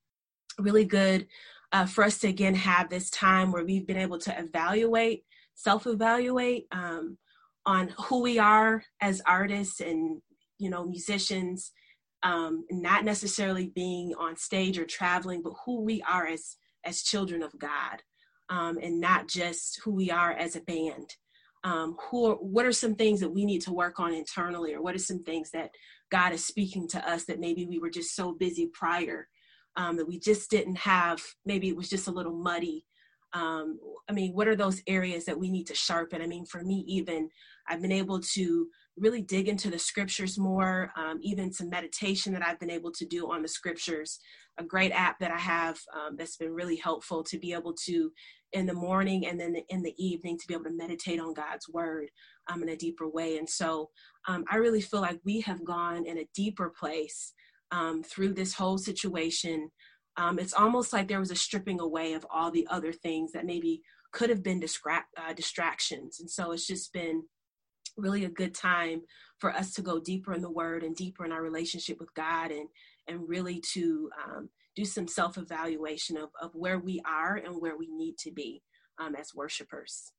[0.58, 1.28] really good
[1.74, 5.26] uh, for us to again have this time where we've been able to evaluate,
[5.60, 7.18] self evaluate um,
[7.66, 10.22] on who we are as artists and,
[10.58, 11.72] you know, musicians.
[12.22, 17.42] Um, not necessarily being on stage or traveling, but who we are as as children
[17.44, 18.02] of God,
[18.50, 21.16] um, and not just who we are as a band.
[21.66, 24.82] Um, who are, what are some things that we need to work on internally, or
[24.82, 25.72] what are some things that
[26.10, 29.28] God is speaking to us that maybe we were just so busy prior
[29.76, 31.22] um, that we just didn't have?
[31.46, 32.86] Maybe it was just a little muddy.
[33.34, 36.22] Um, I mean, what are those areas that we need to sharpen?
[36.22, 37.30] I mean, for me, even
[37.68, 42.46] I've been able to really dig into the scriptures more, um, even some meditation that
[42.46, 44.20] I've been able to do on the scriptures.
[44.58, 48.12] A great app that I have um, that's been really helpful to be able to,
[48.52, 51.70] in the morning and then in the evening, to be able to meditate on God's
[51.70, 52.10] word
[52.50, 53.38] um, in a deeper way.
[53.38, 53.90] And so
[54.28, 57.34] um, I really feel like we have gone in a deeper place
[57.72, 59.70] um, through this whole situation.
[60.20, 63.46] Um, it's almost like there was a stripping away of all the other things that
[63.46, 66.20] maybe could have been distra- uh, distractions.
[66.20, 67.24] And so it's just been
[67.96, 69.02] really a good time
[69.40, 72.52] for us to go deeper in the word and deeper in our relationship with God
[72.52, 72.68] and
[73.08, 77.88] and really to um, do some self-evaluation of, of where we are and where we
[77.90, 78.62] need to be
[79.00, 80.12] um, as worshipers.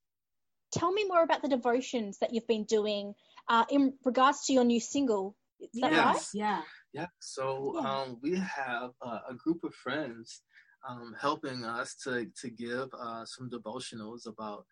[0.72, 3.14] Tell me more about the devotions that you've been doing
[3.48, 5.36] uh, in regards to your new single.
[5.60, 6.14] Is that yes.
[6.16, 6.24] right?
[6.34, 6.62] Yeah.
[6.92, 7.06] Yeah.
[7.20, 7.76] So.
[7.78, 10.42] Um, we have uh, a group of friends
[10.88, 14.64] um, helping us to to give uh, some devotionals about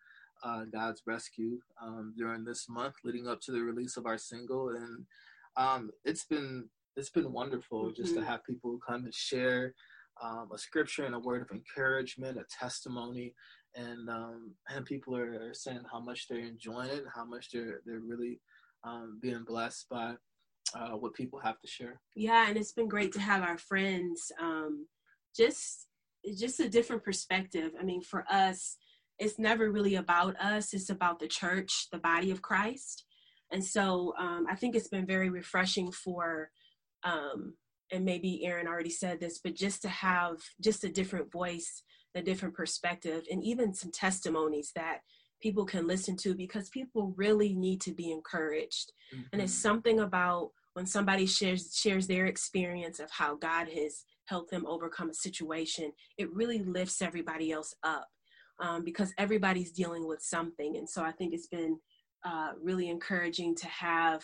[0.43, 4.69] uh, God's rescue um, during this month, leading up to the release of our single,
[4.69, 5.05] and
[5.57, 8.01] um, it's been it's been wonderful mm-hmm.
[8.01, 8.29] just to mm-hmm.
[8.29, 9.73] have people come and share
[10.21, 13.33] um, a scripture and a word of encouragement, a testimony,
[13.75, 18.01] and um, and people are, saying how much they're enjoying it, how much they're they're
[18.05, 18.39] really
[18.83, 20.13] um, being blessed by
[20.75, 21.99] uh, what people have to share.
[22.15, 24.31] Yeah, and it's been great to have our friends.
[24.41, 24.87] Um,
[25.35, 25.87] just
[26.37, 27.71] just a different perspective.
[27.79, 28.77] I mean, for us
[29.19, 33.05] it's never really about us it's about the church the body of christ
[33.51, 36.49] and so um, i think it's been very refreshing for
[37.03, 37.53] um,
[37.91, 41.83] and maybe aaron already said this but just to have just a different voice
[42.15, 44.99] a different perspective and even some testimonies that
[45.41, 49.23] people can listen to because people really need to be encouraged mm-hmm.
[49.31, 49.69] and it's mm-hmm.
[49.69, 55.09] something about when somebody shares shares their experience of how god has helped them overcome
[55.09, 58.07] a situation it really lifts everybody else up
[58.59, 60.77] um, because everybody's dealing with something.
[60.77, 61.79] And so I think it's been
[62.25, 64.23] uh, really encouraging to have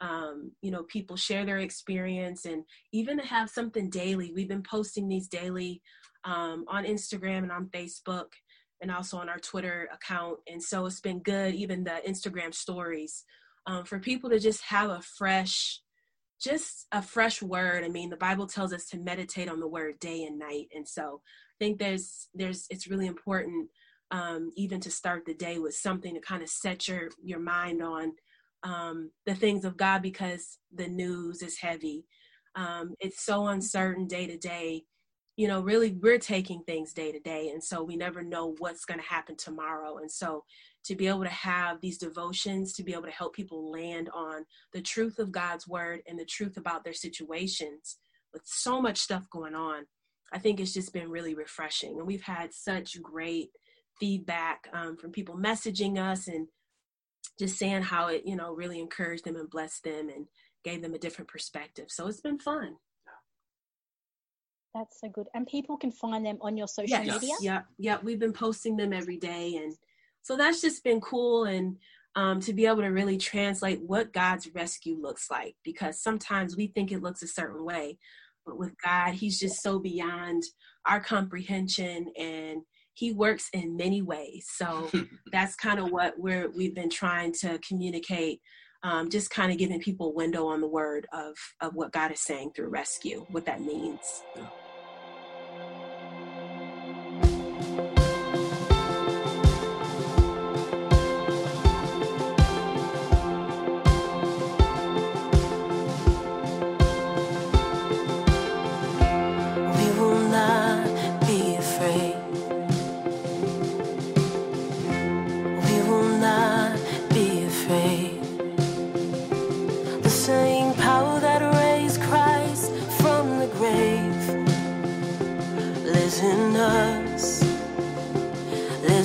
[0.00, 4.32] um, you know people share their experience and even to have something daily.
[4.34, 5.82] We've been posting these daily
[6.24, 8.26] um, on Instagram and on Facebook
[8.80, 10.38] and also on our Twitter account.
[10.48, 13.24] And so it's been good, even the Instagram stories,
[13.66, 15.80] um, for people to just have a fresh
[16.40, 17.84] just a fresh word.
[17.84, 20.66] I mean, the Bible tells us to meditate on the word day and night.
[20.74, 23.70] And so I think there's there's it's really important
[24.10, 27.82] um, even to start the day with something to kind of set your your mind
[27.82, 28.12] on
[28.62, 32.04] um, the things of God because the news is heavy.
[32.54, 34.84] Um, it's so uncertain day to day.
[35.36, 38.84] You know, really, we're taking things day to day, and so we never know what's
[38.84, 39.98] going to happen tomorrow.
[39.98, 40.44] And so,
[40.84, 44.44] to be able to have these devotions, to be able to help people land on
[44.72, 47.98] the truth of God's word and the truth about their situations
[48.32, 49.86] with so much stuff going on,
[50.32, 51.98] I think it's just been really refreshing.
[51.98, 53.50] And we've had such great
[53.98, 56.48] feedback um, from people messaging us and
[57.38, 60.26] just saying how it, you know, really encouraged them and blessed them and
[60.64, 61.86] gave them a different perspective.
[61.88, 62.76] So it's been fun.
[64.74, 65.28] That's so good.
[65.34, 67.20] And people can find them on your social yes.
[67.20, 67.34] media?
[67.40, 67.98] Yeah, yeah.
[68.02, 69.56] We've been posting them every day.
[69.62, 69.74] And
[70.24, 71.44] so that's just been cool.
[71.44, 71.76] And
[72.16, 76.68] um, to be able to really translate what God's rescue looks like, because sometimes we
[76.68, 77.98] think it looks a certain way,
[78.46, 80.42] but with God, He's just so beyond
[80.86, 82.62] our comprehension and
[82.94, 84.46] He works in many ways.
[84.48, 84.90] So
[85.32, 88.40] that's kind of what we're we've been trying to communicate.
[88.82, 92.12] Um, just kind of giving people a window on the word of of what God
[92.12, 94.22] is saying through rescue, what that means.
[94.36, 94.46] Yeah.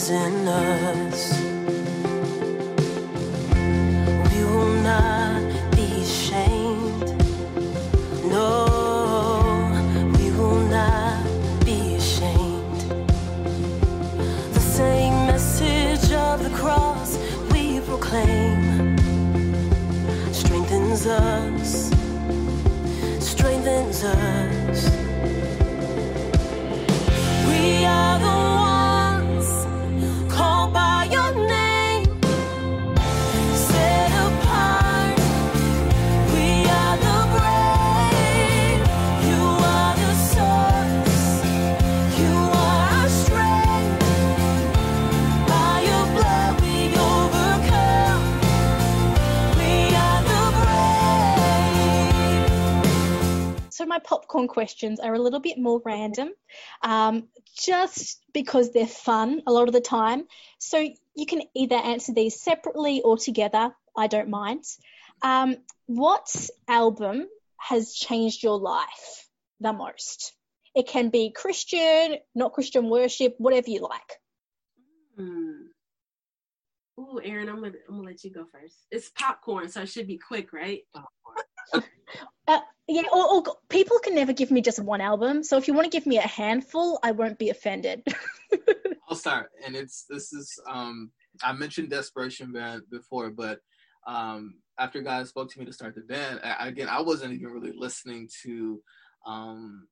[0.10, 0.89] In
[54.00, 56.30] my popcorn questions are a little bit more random,
[56.82, 60.26] um, just because they're fun a lot of the time.
[60.58, 63.72] So you can either answer these separately or together.
[63.98, 64.64] I don't mind.
[65.22, 66.34] Um, what
[66.68, 67.28] album
[67.58, 69.28] has changed your life
[69.60, 70.34] the most?
[70.76, 74.12] It can be Christian, not Christian worship, whatever you like.
[75.18, 75.52] Hmm.
[77.00, 78.76] Ooh, Aaron, I'm gonna I'm gonna let you go first.
[78.92, 80.84] It's popcorn, so it should be quick, right?
[81.74, 85.44] Uh, yeah, or, or people can never give me just one album.
[85.44, 88.02] So if you want to give me a handful, I won't be offended.
[89.10, 91.12] I'll start, and it's this is um
[91.44, 93.60] I mentioned Desperation Band before, but
[94.08, 97.54] um after God spoke to me to start the band, I, again I wasn't even
[97.54, 98.82] really listening to
[99.28, 99.88] um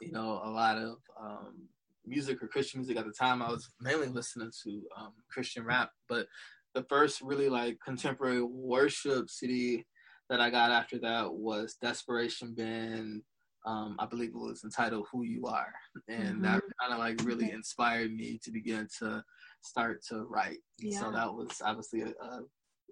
[0.00, 1.68] you know a lot of um
[2.04, 3.42] music or Christian music at the time.
[3.42, 6.26] I was mainly listening to um Christian rap, but
[6.74, 9.84] the first really like contemporary worship CD
[10.28, 13.22] that I got after that was Desperation Band.
[13.64, 15.74] Um, I believe it was entitled "Who You Are,"
[16.08, 19.24] and that kind of like really inspired me to begin to
[19.62, 20.58] start to write.
[20.78, 21.00] Yeah.
[21.00, 22.40] So that was obviously a, a,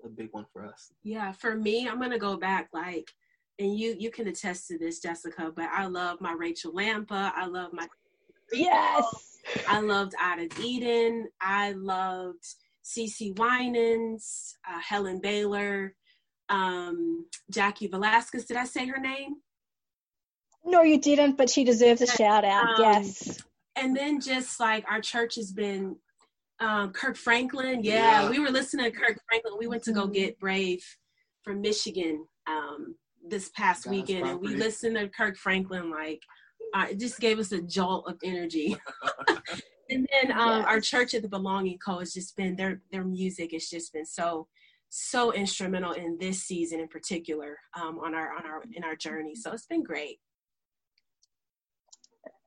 [0.05, 0.91] a big one for us.
[1.05, 3.09] Yeah, for me, I'm gonna go back like,
[3.61, 5.53] and you you can attest to this, Jessica.
[5.55, 7.33] But I love my Rachel Lampa.
[7.37, 7.87] I love my
[8.53, 9.39] yes.
[9.69, 11.29] I loved Out of Eden.
[11.41, 12.45] I loved
[12.85, 15.95] CeCe Winans, uh, Helen Baylor,
[16.49, 18.45] um, Jaci Velasquez.
[18.45, 19.37] Did I say her name?
[20.65, 22.81] No, you didn't, but she deserves a shout out.
[22.81, 23.43] Um, yes.
[23.77, 25.97] And then just like our church has been,
[26.61, 27.83] um, Kirk Franklin.
[27.83, 28.31] Yeah, Yeah.
[28.31, 29.55] we were listening to Kirk Franklin.
[29.59, 30.85] We went to go get Brave
[31.43, 32.97] from Michigan um,
[33.29, 35.91] this past God's weekend, and we listened to Kirk Franklin.
[35.91, 36.21] Like,
[36.73, 38.77] uh, it just gave us a jolt of energy.
[39.91, 41.99] and then um, our church at the Belonging Co.
[41.99, 44.47] has just been their their music has just been so
[44.97, 49.35] so instrumental in this season in particular um, on our on our in our journey.
[49.35, 50.21] So it's been great.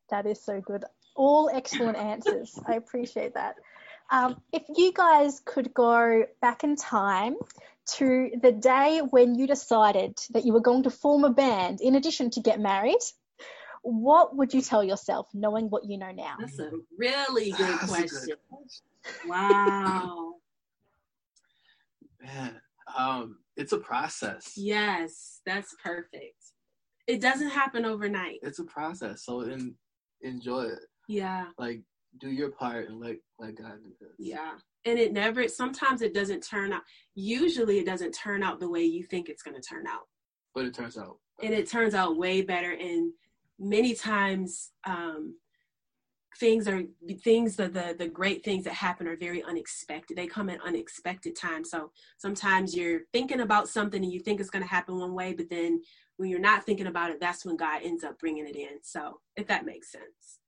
[0.09, 0.85] That is so good.
[1.15, 2.57] All excellent answers.
[2.65, 3.55] I appreciate that.
[4.09, 7.35] Um, if you guys could go back in time
[7.95, 11.95] to the day when you decided that you were going to form a band in
[11.95, 13.01] addition to get married,
[13.81, 16.35] what would you tell yourself knowing what you know now?
[16.39, 18.19] That's a really good That's question.
[18.25, 18.85] good question.
[19.27, 20.26] Wow.
[22.27, 22.61] Man,
[22.95, 24.53] um, it's a process.
[24.55, 26.35] yes, that's perfect.
[27.07, 28.39] It doesn't happen overnight.
[28.43, 29.23] It's a process.
[29.23, 29.75] So in,
[30.21, 30.79] enjoy it.
[31.07, 31.47] Yeah.
[31.57, 31.81] Like
[32.19, 34.09] do your part and let let God do this.
[34.19, 34.53] Yeah.
[34.85, 36.81] And it never sometimes it doesn't turn out
[37.15, 40.07] usually it doesn't turn out the way you think it's going to turn out.
[40.53, 41.17] But it turns out.
[41.41, 43.11] and it turns out way better and
[43.59, 45.35] many times um,
[46.39, 46.83] things are
[47.23, 50.17] things that the the great things that happen are very unexpected.
[50.17, 51.69] They come at unexpected times.
[51.69, 55.33] So sometimes you're thinking about something and you think it's going to happen one way
[55.33, 55.81] but then
[56.17, 58.79] when you're not thinking about it that's when god ends up bringing it in.
[58.83, 60.39] So if that makes sense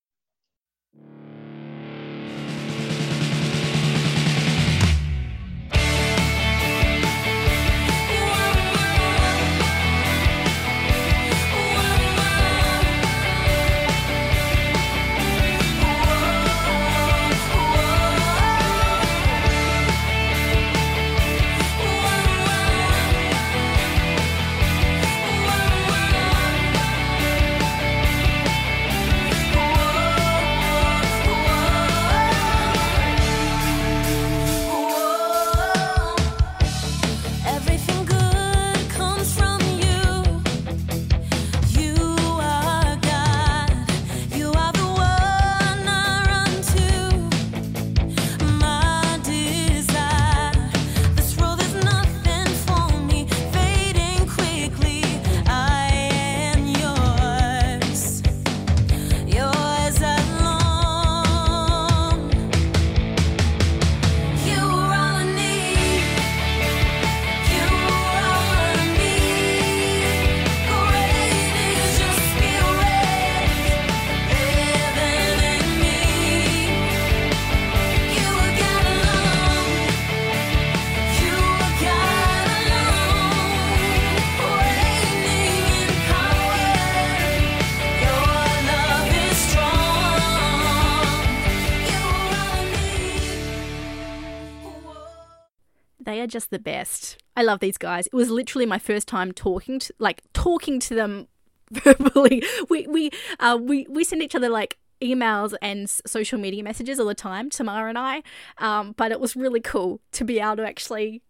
[96.29, 97.17] just the best.
[97.35, 98.07] I love these guys.
[98.07, 101.27] It was literally my first time talking to like talking to them
[101.71, 102.43] verbally.
[102.69, 107.07] We we uh we we send each other like emails and social media messages all
[107.07, 108.23] the time, Tamara and I.
[108.57, 111.21] Um, but it was really cool to be able to actually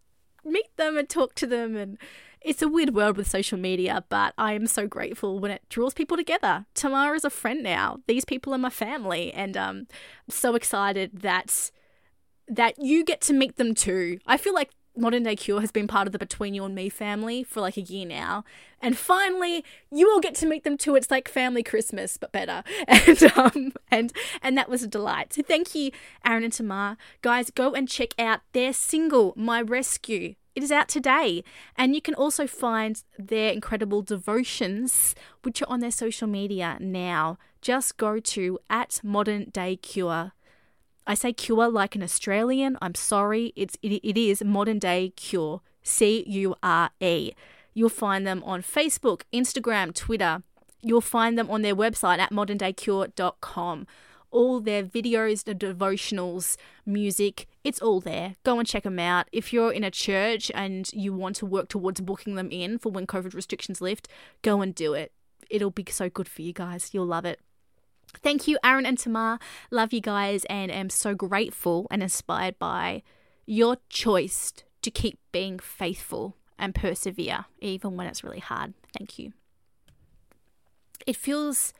[0.43, 1.97] meet them and talk to them and
[2.41, 5.93] it's a weird world with social media, but I am so grateful when it draws
[5.93, 6.65] people together.
[6.73, 7.97] Tamara is a friend now.
[8.07, 11.71] These people are my family, and um, I'm so excited that
[12.47, 14.19] that you get to meet them too.
[14.25, 16.89] I feel like Modern Day Cure has been part of the Between You and Me
[16.89, 18.43] family for like a year now,
[18.81, 20.95] and finally you all get to meet them too.
[20.95, 25.33] It's like family Christmas, but better, and um, and and that was a delight.
[25.33, 25.91] So thank you,
[26.25, 26.97] Aaron and Tamar.
[27.21, 31.43] Guys, go and check out their single "My Rescue." It is out today,
[31.77, 37.37] and you can also find their incredible devotions, which are on their social media now.
[37.61, 40.33] Just go to at Modern Day Cure.
[41.07, 42.77] I say cure like an Australian.
[42.81, 43.53] I'm sorry.
[43.55, 45.61] It's it, it is modern day cure.
[45.81, 47.31] C U R E.
[47.73, 50.43] You'll find them on Facebook, Instagram, Twitter.
[50.81, 53.87] You'll find them on their website at moderndaycure.com.
[54.31, 58.35] All their videos, the devotionals, music, it's all there.
[58.43, 59.27] Go and check them out.
[59.31, 62.91] If you're in a church and you want to work towards booking them in for
[62.91, 64.07] when COVID restrictions lift,
[64.41, 65.11] go and do it.
[65.49, 66.91] It'll be so good for you guys.
[66.93, 67.39] You'll love it.
[68.17, 69.39] Thank you, Aaron and Tamar.
[69.71, 73.03] Love you guys and am so grateful and inspired by
[73.45, 78.73] your choice to keep being faithful and persevere, even when it's really hard.
[78.97, 79.33] Thank you.
[81.07, 81.73] It feels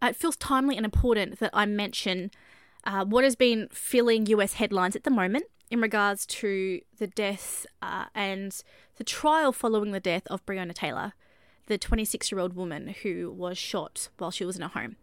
[0.00, 2.30] it feels timely and important that I mention
[2.84, 7.66] uh, what has been filling US headlines at the moment in regards to the death
[7.82, 8.62] uh, and
[8.96, 11.14] the trial following the death of Breonna Taylor,
[11.66, 14.96] the 26 year old woman who was shot while she was in her home.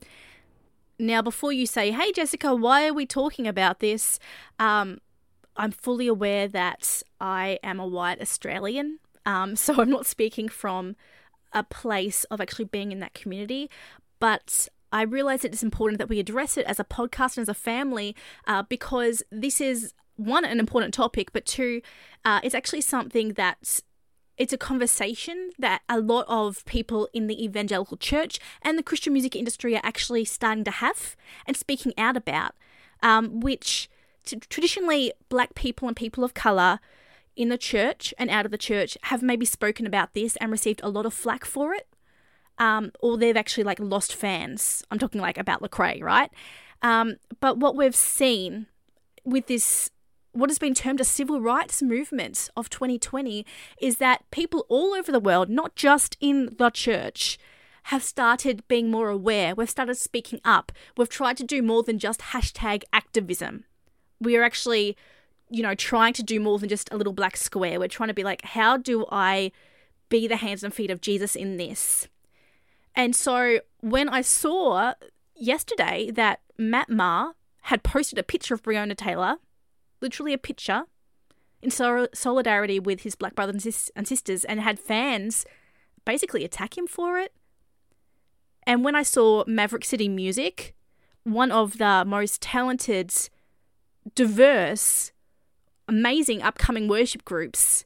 [0.98, 4.20] Now, before you say, hey, Jessica, why are we talking about this?
[4.60, 5.00] Um,
[5.58, 9.00] I'm fully aware that I am a white Australian.
[9.26, 10.96] Um, so I'm not speaking from
[11.54, 13.70] a place of actually being in that community.
[14.20, 17.54] But I realize it's important that we address it as a podcast and as a
[17.54, 18.16] family
[18.48, 21.82] uh, because this is, one, an important topic, but two,
[22.24, 23.84] uh, it's actually something that's
[24.38, 29.14] it's a conversation that a lot of people in the evangelical church and the Christian
[29.14, 31.16] music industry are actually starting to have
[31.46, 32.54] and speaking out about,
[33.02, 33.90] um, which
[34.26, 36.80] t- traditionally black people and people of color
[37.36, 40.82] in the church and out of the church have maybe spoken about this and received
[40.84, 41.88] a lot of flack for it.
[42.58, 44.84] Um, or they've actually like lost fans.
[44.90, 46.32] I'm talking like about Lecrae, right?
[46.82, 48.68] Um, but what we've seen
[49.26, 49.92] with this
[50.36, 53.46] what has been termed a civil rights movement of 2020
[53.80, 57.40] is that people all over the world, not just in the church,
[57.84, 59.56] have started being more aware.
[59.56, 60.74] We've started speaking up.
[60.98, 63.64] We've tried to do more than just hashtag activism.
[64.20, 64.98] We are actually,
[65.50, 67.80] you know, trying to do more than just a little black square.
[67.80, 69.54] We're trying to be like, how do I
[70.10, 72.10] be the hands and feet of Jesus in this?
[72.94, 74.96] And so when I saw
[75.34, 79.38] yesterday that Matt Maher had posted a picture of Breonna Taylor
[80.06, 80.84] literally a picture
[81.62, 85.46] in sol- solidarity with his black brothers and sisters and had fans
[86.06, 87.34] basically attack him for it.
[88.68, 90.76] And when I saw Maverick City Music,
[91.24, 93.12] one of the most talented,
[94.14, 95.12] diverse,
[95.88, 97.86] amazing upcoming worship groups,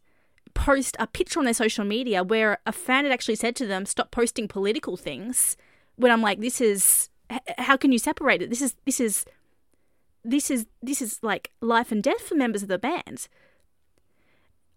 [0.54, 3.86] post a picture on their social media where a fan had actually said to them,
[3.86, 5.56] "Stop posting political things."
[5.96, 7.10] When I'm like, "This is
[7.58, 8.50] how can you separate it?
[8.50, 9.26] This is this is
[10.24, 13.28] this is this is like life and death for members of the band.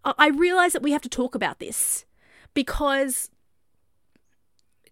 [0.05, 2.03] I, realize that we have to talk about this
[2.53, 3.29] because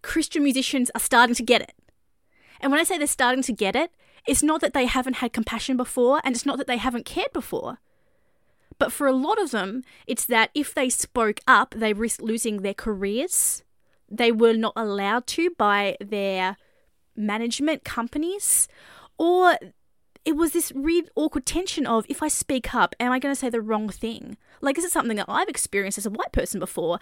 [0.00, 1.74] Christian musicians are starting to get it.
[2.62, 3.90] And when I say they're starting to get it,
[4.26, 7.32] it's not that they haven't had compassion before and it's not that they haven't cared
[7.34, 7.78] before.
[8.78, 12.62] But for a lot of them, it's that if they spoke up, they risked losing
[12.62, 13.62] their careers.
[14.10, 16.56] They were not allowed to by their
[17.14, 18.66] management companies,
[19.18, 19.58] or
[20.24, 23.38] it was this weird, awkward tension of if I speak up, am I going to
[23.38, 24.36] say the wrong thing?
[24.60, 27.00] Like, is it something that I've experienced as a white person before.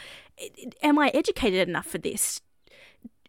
[0.82, 2.40] Am I educated enough for this?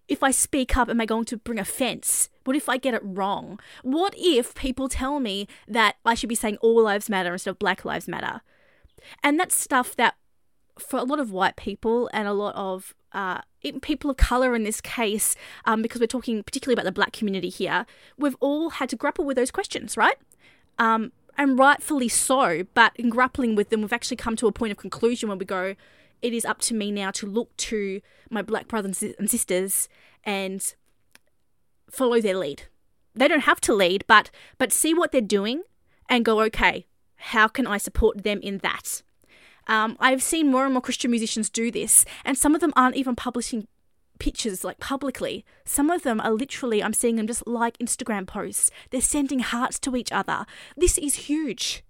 [0.07, 2.29] If I speak up, am I going to bring offense?
[2.43, 3.59] What if I get it wrong?
[3.83, 7.59] What if people tell me that I should be saying all lives matter instead of
[7.59, 8.41] black lives matter?
[9.23, 10.15] And that's stuff that,
[10.82, 13.41] for a lot of white people and a lot of uh,
[13.82, 17.49] people of color in this case, um, because we're talking particularly about the black community
[17.49, 17.86] here,
[18.17, 20.15] we've all had to grapple with those questions, right?
[20.77, 22.63] Um, and rightfully so.
[22.73, 25.45] But in grappling with them, we've actually come to a point of conclusion where we
[25.45, 25.75] go,
[26.21, 29.89] it is up to me now to look to my black brothers and sisters
[30.23, 30.75] and
[31.89, 32.63] follow their lead.
[33.13, 35.63] They don't have to lead, but but see what they're doing
[36.07, 39.01] and go, okay, how can I support them in that?
[39.72, 42.97] Um, I've seen more and more Christian musicians do this, and some of them aren't
[42.97, 43.69] even publishing
[44.19, 45.45] pictures like publicly.
[45.63, 48.69] Some of them are literally, I'm seeing them just like Instagram posts.
[48.89, 50.45] They're sending hearts to each other.
[50.76, 51.86] This is huge.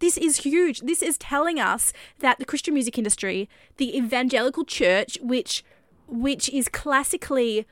[0.00, 0.80] This is huge.
[0.80, 3.48] This is telling us that the Christian music industry,
[3.78, 5.64] the evangelical church, which
[6.06, 7.66] which is classically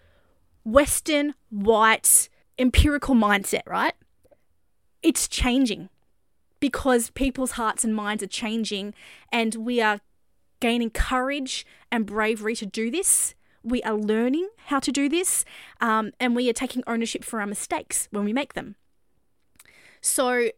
[0.64, 3.94] Western, white, empirical mindset, right?
[5.02, 5.90] It's changing
[6.66, 8.92] because people's hearts and minds are changing,
[9.30, 10.00] and we are
[10.58, 13.36] gaining courage and bravery to do this.
[13.62, 15.44] We are learning how to do this,
[15.80, 18.74] um, and we are taking ownership for our mistakes when we make them.
[20.00, 20.50] So,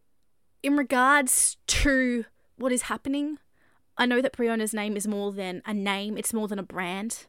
[0.62, 2.24] in regards to
[2.56, 3.36] what is happening,
[3.98, 7.26] I know that Breonna's name is more than a name, it's more than a brand.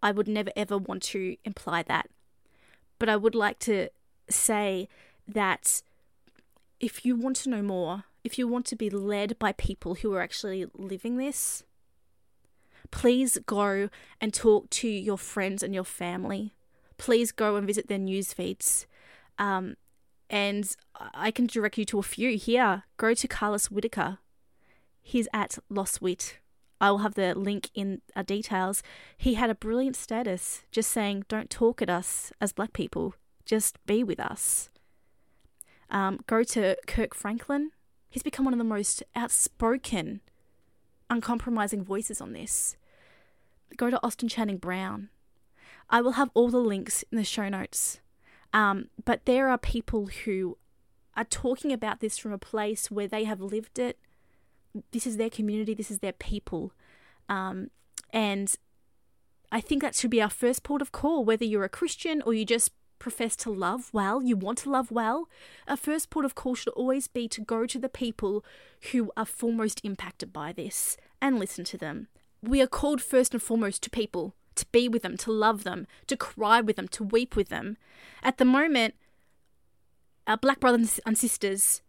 [0.00, 2.10] I would never ever want to imply that.
[3.00, 3.88] But I would like to
[4.30, 4.88] say
[5.26, 5.82] that
[6.84, 10.12] if you want to know more, if you want to be led by people who
[10.12, 11.62] are actually living this,
[12.90, 13.88] please go
[14.20, 16.54] and talk to your friends and your family.
[16.98, 18.86] Please go and visit their news feeds.
[19.38, 19.76] Um,
[20.28, 20.76] and
[21.14, 22.84] I can direct you to a few here.
[22.98, 24.18] Go to Carlos Whitaker.
[25.00, 26.34] He's at LosWhit.
[26.82, 28.82] I will have the link in our details.
[29.16, 33.14] He had a brilliant status just saying, Don't talk at us as black people,
[33.46, 34.68] just be with us.
[35.90, 37.70] Um, go to Kirk Franklin.
[38.08, 40.20] He's become one of the most outspoken,
[41.10, 42.76] uncompromising voices on this.
[43.76, 45.08] Go to Austin Channing Brown.
[45.90, 48.00] I will have all the links in the show notes.
[48.52, 50.56] Um, but there are people who
[51.16, 53.98] are talking about this from a place where they have lived it.
[54.92, 56.72] This is their community, this is their people.
[57.28, 57.70] Um,
[58.12, 58.54] and
[59.50, 62.34] I think that should be our first port of call, whether you're a Christian or
[62.34, 65.28] you just profess to love well, you want to love well.
[65.66, 68.44] a first port of call should always be to go to the people
[68.92, 72.08] who are foremost impacted by this and listen to them.
[72.42, 75.86] We are called first and foremost to people to be with them, to love them,
[76.06, 77.76] to cry with them, to weep with them.
[78.22, 78.94] At the moment,
[80.26, 81.82] our black brothers and sisters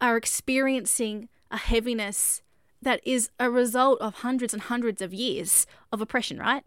[0.00, 2.42] are experiencing a heaviness
[2.82, 6.64] that is a result of hundreds and hundreds of years of oppression, right?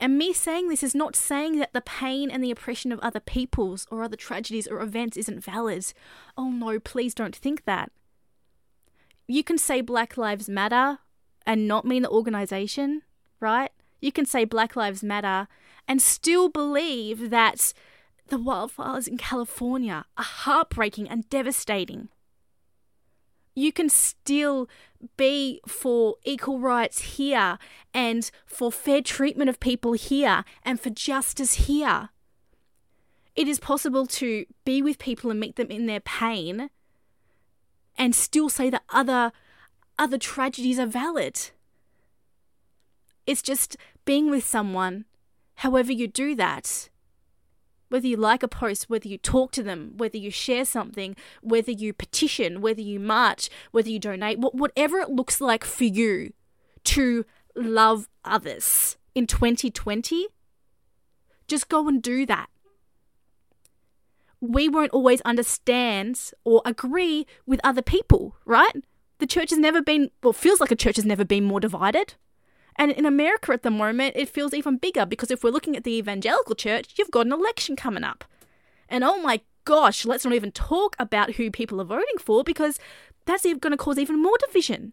[0.00, 3.20] And me saying this is not saying that the pain and the oppression of other
[3.20, 5.92] peoples or other tragedies or events isn't valid.
[6.36, 7.92] Oh no, please don't think that.
[9.28, 10.98] You can say Black Lives Matter
[11.46, 13.02] and not mean the organization
[13.42, 13.72] right?
[14.00, 15.48] You can say Black Lives Matter
[15.86, 17.74] and still believe that
[18.28, 22.08] the wildfires in California are heartbreaking and devastating.
[23.54, 24.68] You can still
[25.16, 27.58] be for equal rights here
[27.92, 32.10] and for fair treatment of people here and for justice here.
[33.34, 36.70] It is possible to be with people and meet them in their pain
[37.96, 39.32] and still say that other
[39.98, 41.50] other tragedies are valid.
[43.26, 45.04] It's just being with someone,
[45.56, 46.88] however you do that.
[47.92, 51.70] Whether you like a post, whether you talk to them, whether you share something, whether
[51.70, 56.32] you petition, whether you march, whether you donate, whatever it looks like for you
[56.84, 60.28] to love others in 2020,
[61.46, 62.48] just go and do that.
[64.40, 68.72] We won't always understand or agree with other people, right?
[69.18, 72.14] The church has never been, well, feels like a church has never been more divided.
[72.76, 75.84] And in America at the moment, it feels even bigger because if we're looking at
[75.84, 78.24] the evangelical church, you've got an election coming up.
[78.88, 82.78] And oh my gosh, let's not even talk about who people are voting for because
[83.24, 84.92] that's going to cause even more division.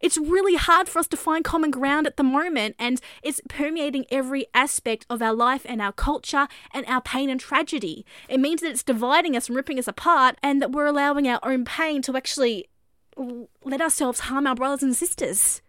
[0.00, 4.04] It's really hard for us to find common ground at the moment, and it's permeating
[4.10, 8.04] every aspect of our life and our culture and our pain and tragedy.
[8.28, 11.40] It means that it's dividing us and ripping us apart, and that we're allowing our
[11.42, 12.68] own pain to actually
[13.64, 15.62] let ourselves harm our brothers and sisters.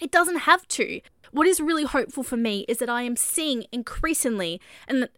[0.00, 1.00] It doesn't have to.
[1.30, 5.08] What is really hopeful for me is that I am seeing increasingly and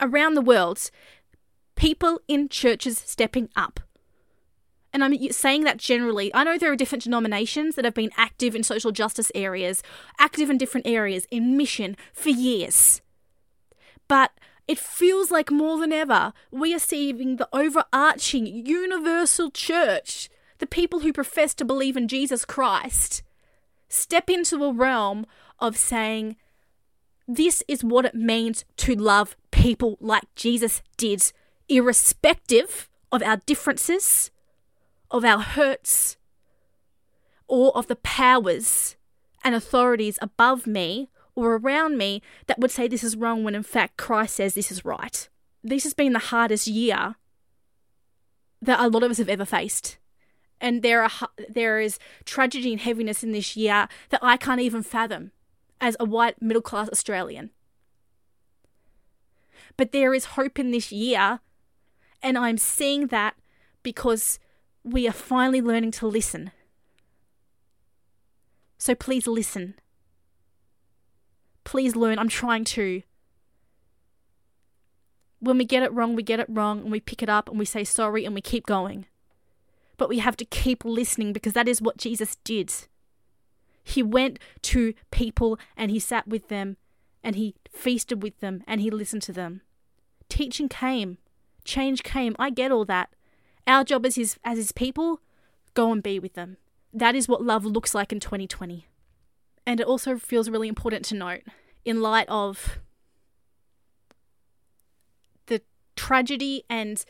[0.00, 0.90] around the world
[1.74, 3.80] people in churches stepping up.
[4.92, 6.34] And I'm saying that generally.
[6.34, 9.82] I know there are different denominations that have been active in social justice areas,
[10.18, 13.02] active in different areas, in mission for years.
[14.08, 14.32] But
[14.66, 21.00] it feels like more than ever we are seeing the overarching universal church, the people
[21.00, 23.22] who profess to believe in Jesus Christ,
[23.88, 25.26] step into a realm
[25.58, 26.36] of saying,
[27.28, 31.32] this is what it means to love people like Jesus did,
[31.68, 34.30] irrespective of our differences,
[35.10, 36.16] of our hurts,
[37.48, 38.96] or of the powers
[39.44, 43.62] and authorities above me or around me that would say this is wrong when in
[43.62, 45.28] fact Christ says this is right.
[45.62, 47.16] This has been the hardest year
[48.62, 49.98] that a lot of us have ever faced.
[50.60, 51.10] And there are
[51.48, 55.32] there is tragedy and heaviness in this year that I can't even fathom
[55.80, 57.50] as a white middle class Australian.
[59.76, 61.40] But there is hope in this year,
[62.22, 63.34] and I'm seeing that
[63.82, 64.38] because
[64.82, 66.52] we are finally learning to listen.
[68.78, 69.74] So please listen.
[71.64, 72.18] Please learn.
[72.18, 73.02] I'm trying to.
[75.40, 77.58] When we get it wrong, we get it wrong, and we pick it up and
[77.58, 79.06] we say sorry and we keep going.
[79.96, 82.72] But we have to keep listening because that is what Jesus did.
[83.82, 86.76] He went to people and he sat with them
[87.22, 89.62] and he feasted with them and he listened to them.
[90.28, 91.18] Teaching came,
[91.64, 92.34] change came.
[92.38, 93.10] I get all that.
[93.66, 95.20] Our job as his as his people,
[95.74, 96.56] go and be with them.
[96.92, 98.86] That is what love looks like in 2020.
[99.66, 101.42] And it also feels really important to note
[101.84, 102.78] in light of
[105.46, 105.62] the
[105.96, 107.04] tragedy and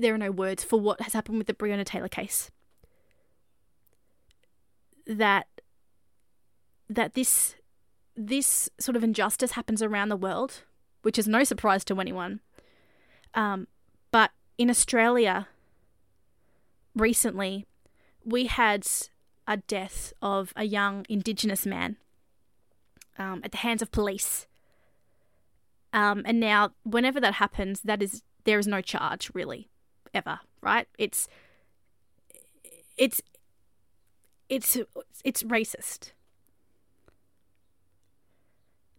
[0.00, 2.50] there are no words for what has happened with the Breonna Taylor case.
[5.06, 5.46] That
[6.88, 7.54] that this
[8.16, 10.62] this sort of injustice happens around the world,
[11.02, 12.40] which is no surprise to anyone.
[13.34, 13.68] Um,
[14.10, 15.48] but in Australia,
[16.94, 17.66] recently,
[18.24, 18.86] we had
[19.46, 21.96] a death of a young Indigenous man
[23.18, 24.46] um, at the hands of police.
[25.92, 29.68] Um, and now, whenever that happens, that is there is no charge really,
[30.14, 30.40] ever.
[30.60, 30.86] Right?
[30.98, 31.28] It's
[32.96, 33.22] it's
[34.48, 34.78] it's
[35.24, 36.12] it's racist.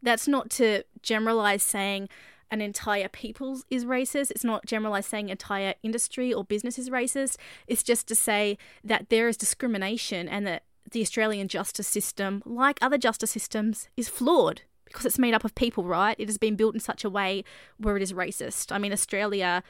[0.02, 2.08] That's not to generalize saying
[2.52, 4.32] an entire people is racist.
[4.32, 7.38] It's not generalize saying entire industry or business is racist.
[7.68, 12.80] It's just to say that there is discrimination and that the Australian justice system, like
[12.82, 16.16] other justice systems, is flawed because it's made up of people, right?
[16.18, 17.44] It has been built in such a way
[17.78, 18.72] where it is racist.
[18.72, 19.64] I mean, Australia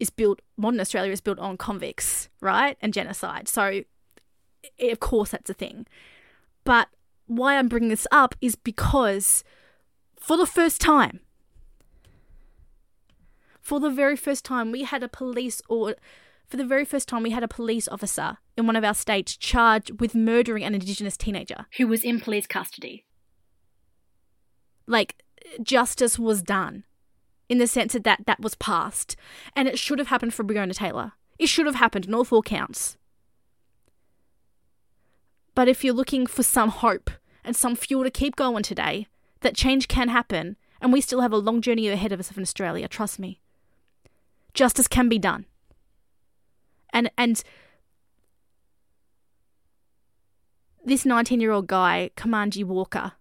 [0.00, 2.76] is built, modern Australia is built on convicts, right?
[2.80, 3.48] And genocide.
[3.48, 3.84] So, i-
[4.84, 5.86] of course, that's a thing.
[6.64, 6.88] But
[7.26, 9.44] why I'm bringing this up is because
[10.18, 11.20] for the first time,
[13.60, 15.94] for the very first time, we had a police or
[16.46, 19.36] for the very first time, we had a police officer in one of our states
[19.36, 23.04] charged with murdering an Indigenous teenager who was in police custody.
[24.86, 25.22] Like,
[25.62, 26.84] justice was done
[27.48, 29.16] in the sense that that, that was passed.
[29.56, 31.12] And it should have happened for Breonna Taylor.
[31.38, 32.96] It should have happened in all four counts.
[35.54, 37.10] But if you're looking for some hope
[37.44, 39.08] and some fuel to keep going today,
[39.40, 42.42] that change can happen, and we still have a long journey ahead of us in
[42.42, 43.40] Australia, trust me.
[44.54, 45.46] Justice can be done.
[46.92, 47.42] And and
[50.84, 53.12] this 19-year-old guy, Kumanjayi Walker,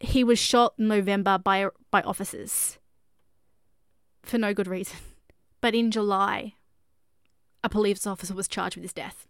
[0.00, 2.78] he was shot in November by by officers
[4.22, 4.98] for no good reason.
[5.60, 6.54] But in July,
[7.64, 9.26] a police officer was charged with his death.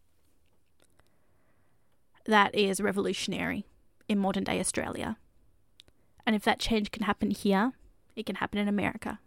[2.27, 3.65] That is revolutionary
[4.11, 5.17] in modern day Australia.
[6.27, 7.73] And if that change can happen here,
[8.15, 9.21] it can happen in America.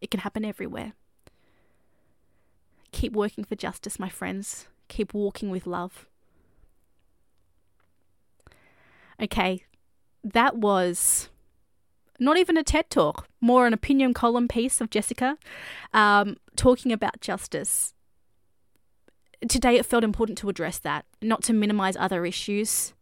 [0.00, 0.94] It can happen everywhere.
[2.92, 4.68] Keep working for justice, my friends.
[4.88, 6.06] Keep walking with love.
[9.20, 9.64] Okay,
[10.24, 11.28] that was
[12.18, 15.36] not even a TED talk, more an opinion column piece of Jessica
[15.92, 17.94] um, talking about justice.
[19.48, 22.94] Today, it felt important to address that, not to minimize other issues.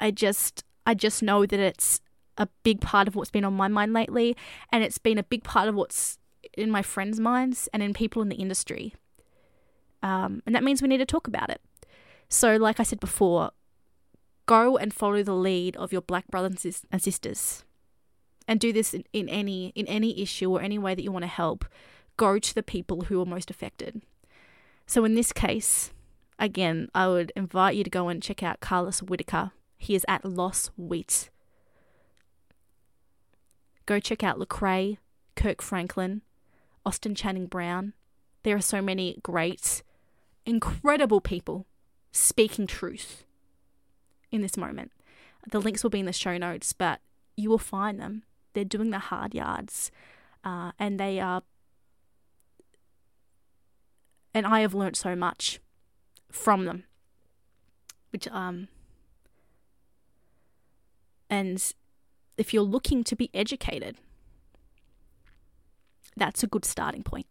[0.00, 2.00] I just, I just know that it's
[2.38, 4.36] a big part of what's been on my mind lately,
[4.72, 6.18] and it's been a big part of what's
[6.56, 8.94] in my friends' minds and in people in the industry.
[10.02, 11.60] Um, and that means we need to talk about it.
[12.28, 13.52] So, like I said before,
[14.46, 17.64] go and follow the lead of your black brothers and sisters.
[18.46, 21.22] And do this in, in any in any issue or any way that you want
[21.22, 21.64] to help
[22.16, 24.02] go to the people who are most affected.
[24.86, 25.90] So in this case
[26.38, 29.52] again i would invite you to go and check out carlos whitaker.
[29.78, 31.28] He is at loswhit
[33.86, 34.98] go check out lecrae
[35.36, 36.22] kirk franklin
[36.84, 37.94] austin channing brown.
[38.42, 39.82] There are so many great
[40.44, 41.66] incredible people
[42.12, 43.24] speaking truth
[44.34, 44.92] in this moment.
[45.50, 47.00] The links will be in the show notes, but
[47.36, 48.24] you will find them.
[48.52, 49.90] They're doing the hard yards,
[50.44, 51.42] uh, and they are.
[54.32, 55.60] And I have learnt so much
[56.30, 56.84] from them,
[58.10, 58.68] which um.
[61.30, 61.72] And
[62.36, 63.96] if you're looking to be educated,
[66.16, 67.26] that's a good starting point.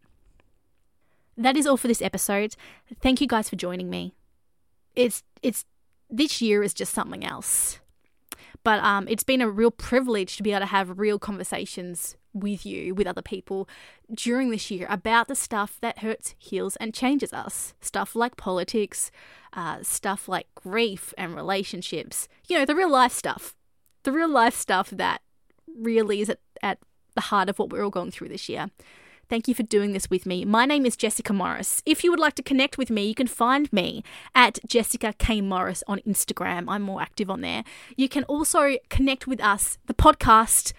[1.38, 2.56] That is all for this episode.
[3.02, 4.14] Thank you guys for joining me.
[4.96, 5.66] It's it's
[6.14, 7.80] this year is just something else.
[8.64, 12.66] but um, it's been a real privilege to be able to have real conversations with
[12.66, 13.68] you, with other people
[14.14, 17.74] during this year about the stuff that hurts, heals, and changes us.
[17.82, 19.12] Stuff like politics,
[19.54, 22.28] uh, stuff like grief and relationships.
[22.48, 23.56] You know, the real life stuff.
[24.04, 25.22] The real life stuff that
[25.78, 26.80] really is at, at
[27.16, 28.72] the heart of what we're all going through this year.
[29.30, 30.46] Thank you for doing this with me.
[30.46, 31.82] My name is Jessica Morris.
[31.86, 34.04] If you would like to connect with me, you can find me
[34.36, 35.42] at Jessica K.
[35.42, 36.66] Morris on Instagram.
[36.68, 37.64] I'm more active on there.
[37.96, 40.74] You can also connect with us, the podcast,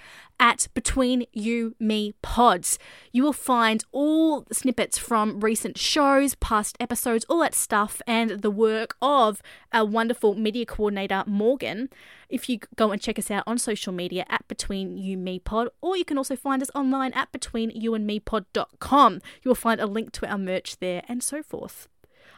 [0.45, 2.79] at Between You Me Pods.
[3.13, 8.51] You will find all snippets from recent shows, past episodes, all that stuff, and the
[8.51, 9.41] work of
[9.73, 11.89] our wonderful media coordinator, Morgan.
[12.29, 15.71] If you go and check us out on social media at Between You Me Pod,
[15.81, 19.15] or you can also find us online at betweenyouandmepod.com.
[19.43, 21.89] You will find a link to our merch there and so forth.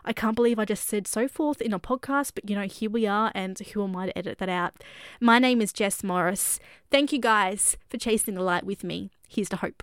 [0.08, 2.88] I can't believe I just said so forth in a podcast, but you know, here
[2.88, 4.74] we are, and who am I to edit that out?
[5.20, 6.60] My name is Jess Morris.
[6.92, 9.10] Thank you guys for chasing the light with me.
[9.28, 9.82] Here's to hope.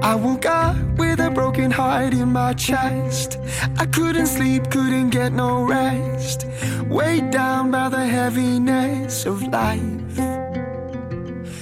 [0.00, 3.36] I woke up with a broken heart in my chest.
[3.76, 6.46] I couldn't sleep, couldn't get no rest.
[6.86, 10.47] Weighed down by the heaviness of life.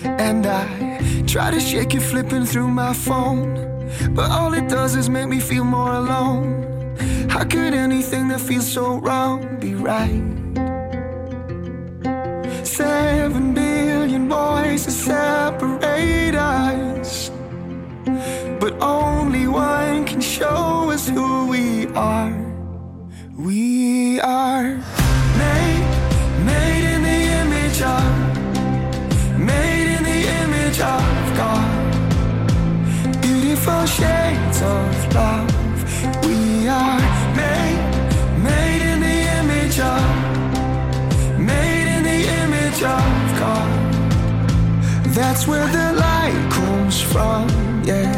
[0.05, 3.67] And I try to shake it, flipping through my phone.
[4.11, 6.97] But all it does is make me feel more alone.
[7.29, 10.23] How could anything that feels so wrong be right?
[12.65, 17.31] Seven billion voices separate us.
[18.61, 22.35] But only one can show us who we are.
[23.37, 24.81] We are
[33.67, 36.25] Beautiful shades of love.
[36.25, 37.01] We are
[37.35, 37.81] made,
[38.39, 40.07] made in the image of,
[41.37, 43.11] made in the image of
[43.41, 43.69] God.
[45.17, 47.49] That's where the light comes from,
[47.83, 48.15] yeah.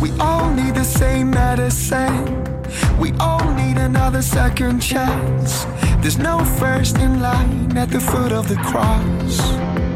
[0.00, 2.44] We all need the same medicine.
[3.00, 5.66] We all need another second chance.
[6.00, 9.89] There's no first in line at the foot of the cross.